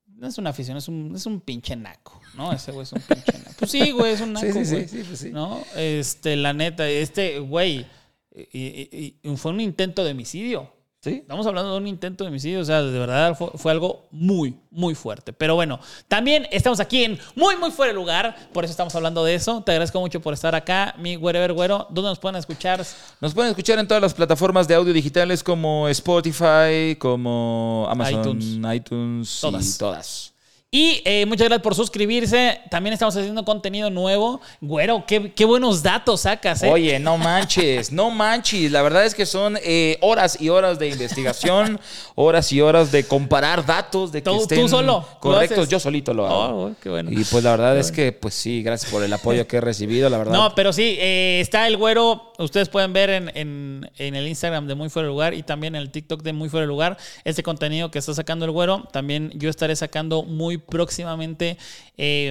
No 0.07 0.27
es 0.27 0.39
una 0.39 0.51
afición, 0.51 0.75
es 0.77 0.87
un, 0.87 1.13
es 1.15 1.25
un 1.27 1.39
pinche 1.39 1.75
naco, 1.75 2.19
¿no? 2.35 2.51
Ese 2.51 2.71
güey 2.71 2.83
es 2.83 2.93
un 2.93 3.01
pinche 3.01 3.33
naco. 3.37 3.51
Pues 3.59 3.69
sí, 3.69 3.91
güey, 3.91 4.13
es 4.13 4.21
un 4.21 4.33
naco, 4.33 4.45
Sí, 4.47 4.53
sí, 4.53 4.65
sí, 4.65 4.71
güey. 4.75 4.87
sí, 4.87 5.03
pues 5.07 5.19
sí. 5.19 5.29
¿No? 5.29 5.63
Este, 5.75 6.35
la 6.35 6.53
neta, 6.53 6.87
este 6.89 7.37
güey 7.37 7.85
y- 8.35 8.89
y- 8.91 9.15
y 9.31 9.37
fue 9.37 9.51
un 9.51 9.61
intento 9.61 10.03
de 10.03 10.11
homicidio. 10.11 10.71
¿Sí? 11.03 11.15
Estamos 11.15 11.45
hablando 11.47 11.73
de 11.73 11.77
un 11.79 11.87
intento 11.87 12.23
de 12.23 12.29
homicidio, 12.29 12.61
o 12.61 12.63
sea, 12.63 12.81
de 12.81 12.97
verdad 12.97 13.35
fue, 13.37 13.49
fue 13.55 13.73
algo 13.73 14.07
muy, 14.09 14.55
muy 14.71 14.95
fuerte. 14.95 15.33
Pero 15.33 15.53
bueno, 15.53 15.77
también 16.07 16.47
estamos 16.49 16.79
aquí 16.79 17.03
en 17.03 17.19
muy, 17.35 17.57
muy 17.57 17.71
fuera 17.71 17.91
de 17.91 17.95
lugar, 17.99 18.33
por 18.53 18.63
eso 18.63 18.71
estamos 18.71 18.95
hablando 18.95 19.21
de 19.25 19.35
eso. 19.35 19.61
Te 19.63 19.73
agradezco 19.73 19.99
mucho 19.99 20.21
por 20.21 20.33
estar 20.33 20.55
acá, 20.55 20.95
mi 20.97 21.17
wherever 21.17 21.51
güero. 21.51 21.87
¿Dónde 21.89 22.09
nos 22.09 22.19
pueden 22.19 22.37
escuchar? 22.37 22.85
Nos 23.19 23.33
pueden 23.33 23.49
escuchar 23.49 23.79
en 23.79 23.87
todas 23.89 24.01
las 24.01 24.13
plataformas 24.13 24.65
de 24.65 24.75
audio 24.75 24.93
digitales 24.93 25.43
como 25.43 25.89
Spotify, 25.89 26.95
como 26.97 27.85
Amazon, 27.89 28.21
iTunes. 28.39 28.75
iTunes, 28.75 29.37
Todas. 29.41 29.75
y 29.75 29.77
todas. 29.77 30.32
Y 30.75 31.03
eh, 31.05 31.27
muchas 31.27 31.45
gracias 31.49 31.61
por 31.61 31.75
suscribirse. 31.75 32.59
También 32.71 32.93
estamos 32.93 33.15
haciendo 33.15 33.45
contenido 33.45 33.91
nuevo. 33.91 34.41
Güero, 34.59 35.03
qué, 35.05 35.31
qué 35.31 35.45
buenos 35.45 35.83
datos 35.83 36.21
sacas, 36.21 36.63
¿eh? 36.63 36.71
Oye, 36.71 36.97
no 36.99 37.19
manches, 37.19 37.91
no 37.91 38.09
manches. 38.09 38.71
La 38.71 38.81
verdad 38.81 39.05
es 39.05 39.13
que 39.13 39.27
son 39.27 39.55
eh, 39.63 39.99
horas 40.01 40.41
y 40.41 40.49
horas 40.49 40.79
de 40.79 40.89
investigación, 40.89 41.79
horas 42.15 42.51
y 42.51 42.59
horas 42.59 42.91
de 42.91 43.03
comparar 43.05 43.63
datos, 43.67 44.11
de 44.11 44.23
que 44.23 44.31
¿Tú- 44.31 44.37
tú 44.37 44.41
estén 44.41 44.67
solo 44.67 45.05
lo 45.13 45.19
correctos. 45.19 45.69
Yo 45.69 45.79
solito 45.79 46.11
lo 46.11 46.25
hago. 46.25 46.63
Oh, 46.65 46.71
qué 46.81 46.89
bueno. 46.89 47.11
Y 47.11 47.23
pues 47.23 47.43
la 47.43 47.51
verdad 47.51 47.77
es 47.77 47.91
que, 47.91 48.11
pues 48.11 48.33
sí, 48.33 48.63
gracias 48.63 48.89
por 48.91 49.03
el 49.03 49.13
apoyo 49.13 49.47
que 49.47 49.57
he 49.57 49.61
recibido, 49.61 50.09
la 50.09 50.17
verdad. 50.17 50.33
No, 50.33 50.55
pero 50.55 50.73
sí, 50.73 50.97
eh, 50.99 51.37
está 51.39 51.67
el 51.67 51.77
güero. 51.77 52.33
Ustedes 52.39 52.69
pueden 52.69 52.93
ver 52.93 53.11
en, 53.11 53.31
en- 53.35 53.91
en 53.99 54.15
el 54.15 54.27
Instagram 54.27 54.65
de 54.65 54.73
Muy 54.73 54.89
Fuera 54.89 55.05
de 55.07 55.11
Lugar 55.11 55.35
y 55.35 55.43
también 55.43 55.75
en 55.75 55.83
el 55.83 55.91
TikTok 55.91 56.23
de 56.23 56.33
Muy 56.33 56.49
Fuera 56.49 56.61
de 56.61 56.67
Lugar 56.67 56.97
este 57.25 57.43
contenido 57.43 57.91
que 57.91 57.99
está 57.99 58.15
sacando 58.15 58.45
el 58.45 58.49
güero. 58.51 58.87
También 58.91 59.31
yo 59.35 59.51
estaré 59.51 59.75
sacando 59.75 60.23
muy 60.23 60.62
próximamente 60.69 61.57
eh, 61.97 62.29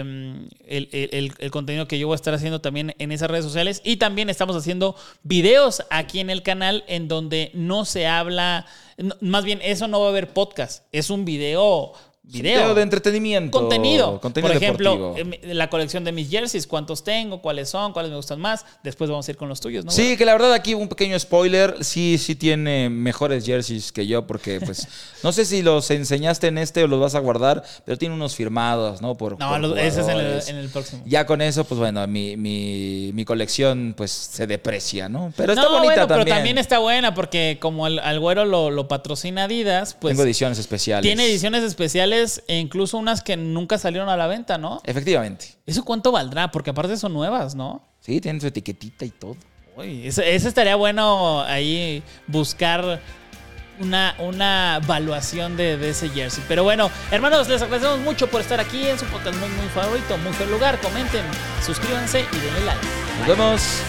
el, 0.67 1.33
el- 1.39 1.51
contenido 1.51 1.87
que 1.89 1.99
yo 1.99 2.07
voy 2.07 2.15
a 2.15 2.17
estar 2.17 2.35
haciendo 2.35 2.61
también 2.61 2.95
en 2.99 3.13
esas 3.13 3.31
redes 3.31 3.45
sociales. 3.45 3.81
Y 3.85 3.97
también 3.97 4.31
estamos 4.31 4.57
haciendo 4.57 4.97
videos 5.23 5.83
aquí 5.91 6.21
en 6.21 6.31
el 6.31 6.43
canal 6.43 6.85
en 6.89 7.09
donde 7.09 7.51
no 7.55 7.85
se 7.85 8.07
habla, 8.07 8.67
más 9.21 9.45
bien 9.45 9.61
eso 9.63 9.89
no 9.89 10.01
va 10.01 10.07
a 10.07 10.11
haber 10.11 10.33
podcast, 10.33 10.85
es 10.93 11.11
un 11.11 11.25
video. 11.25 11.93
Video, 12.25 12.61
Video 12.61 12.75
de 12.77 12.83
entretenimiento. 12.83 13.59
contenido. 13.59 14.21
Contenido 14.21 14.53
Por 14.53 14.63
ejemplo, 14.63 14.93
deportivo. 14.93 15.33
em, 15.43 15.55
la 15.55 15.69
colección 15.69 16.05
de 16.05 16.13
mis 16.13 16.31
jerseys, 16.31 16.69
cuántos 16.69 17.03
tengo, 17.03 17.43
cuáles 17.43 17.69
son, 17.69 17.93
cuáles 17.93 18.11
me 18.13 18.17
gustan 18.17 18.41
más. 18.41 18.65
Después 18.85 19.11
vamos 19.11 19.27
a 19.27 19.31
ir 19.33 19.37
con 19.37 19.49
los 19.49 19.61
tuyos, 19.61 19.85
¿no? 19.85 19.91
Sí, 19.91 20.17
que 20.17 20.25
la 20.25 20.33
verdad 20.33 20.53
aquí 20.53 20.73
un 20.73 20.89
pequeño 20.89 21.19
spoiler, 21.19 21.83
sí, 21.85 22.19
sí 22.19 22.37
tiene 22.37 22.89
mejores 22.89 23.45
jerseys 23.45 23.91
que 23.91 24.07
yo, 24.07 24.25
porque 24.25 24.61
pues 24.61 24.87
no 25.25 25.33
sé 25.33 25.45
si 25.45 25.63
los 25.63 25.91
enseñaste 25.91 26.47
en 26.47 26.59
este 26.59 26.85
o 26.85 26.87
los 26.87 27.01
vas 27.01 27.17
a 27.17 27.19
guardar, 27.19 27.65
pero 27.85 27.99
tiene 27.99 28.15
unos 28.15 28.37
firmados, 28.37 29.03
¿no? 29.03 29.17
Por, 29.17 29.37
No, 29.41 29.49
por 29.51 29.61
los- 29.61 29.77
ese 29.79 29.89
es 29.89 29.97
en 29.97 30.11
el, 30.13 30.17
jugadores. 30.19 30.49
en 30.49 30.57
el 30.57 30.69
próximo. 30.69 31.03
Ya 31.05 31.27
con 31.27 31.43
eso, 31.43 31.65
pues 31.65 31.81
bueno, 31.81 32.07
mi, 32.07 32.37
mi, 32.37 33.11
mi 33.15 33.25
colección 33.25 33.95
pues 33.97 34.13
se 34.13 34.47
deprecia, 34.47 35.09
¿no? 35.09 35.33
Pero 35.37 35.55
está 35.55 35.65
no, 35.65 35.73
bonita 35.73 35.87
bueno, 35.95 36.07
también. 36.07 36.25
pero 36.25 36.37
también 36.37 36.59
está 36.59 36.79
buena 36.79 37.15
porque 37.15 37.59
como 37.61 37.89
el, 37.89 37.99
al 37.99 38.21
güero 38.21 38.45
lo, 38.45 38.71
lo 38.71 38.87
patrocina 38.87 39.45
Adidas, 39.45 39.95
pues 40.01 40.13
Tengo 40.13 40.23
ediciones 40.23 40.61
especiales. 40.61 41.03
tiene 41.03 41.27
ediciones 41.27 41.65
especiales 41.65 42.12
e 42.13 42.59
incluso 42.59 42.99
unas 42.99 43.23
que 43.23 43.37
nunca 43.37 43.79
salieron 43.79 44.09
a 44.09 44.17
la 44.17 44.27
venta, 44.27 44.59
¿no? 44.59 44.81
Efectivamente. 44.85 45.57
¿Eso 45.67 45.85
cuánto 45.85 46.13
valdrá? 46.13 46.51
Porque 46.51 46.71
aparte 46.71 46.97
son 46.97 47.13
nuevas, 47.13 47.55
¿no? 47.55 47.83
Sí, 48.01 48.21
tiene 48.21 48.41
su 48.41 48.47
etiquetita 48.47 49.05
y 49.05 49.11
todo. 49.11 49.37
Uy, 49.77 50.07
ese, 50.07 50.35
ese 50.35 50.49
estaría 50.49 50.77
bueno 50.77 51.43
ahí 51.43 52.03
buscar 52.27 53.01
una, 53.81 54.15
una 54.19 54.81
evaluación 54.83 55.57
de, 55.57 55.77
de 55.77 55.91
ese 55.91 56.09
jersey. 56.11 56.45
Pero 56.47 56.63
bueno, 56.63 56.91
hermanos, 57.11 57.49
les 57.49 57.63
agradecemos 57.63 58.01
mucho 58.01 58.29
por 58.29 58.41
estar 58.41 58.61
aquí 58.61 58.87
en 58.87 58.99
su 58.99 59.07
podcast 59.07 59.39
muy, 59.39 59.49
muy 59.49 59.69
favorito, 59.69 60.19
muy 60.19 60.33
feo 60.33 60.47
lugar. 60.47 60.79
Comenten, 60.81 61.25
suscríbanse 61.65 62.21
y 62.21 62.37
denle 62.37 62.65
like. 62.67 62.87
Nos 63.21 63.29
vemos. 63.29 63.83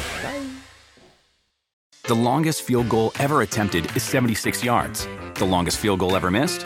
The 2.05 2.15
longest 2.15 2.63
field 2.63 2.89
goal 2.89 3.11
ever 3.17 3.41
attempted 3.41 3.85
is 3.95 4.03
76 4.03 4.61
yards. 4.61 5.07
The 5.35 5.45
longest 5.45 5.79
field 5.79 5.99
goal 5.99 6.15
ever 6.17 6.29
missed? 6.29 6.65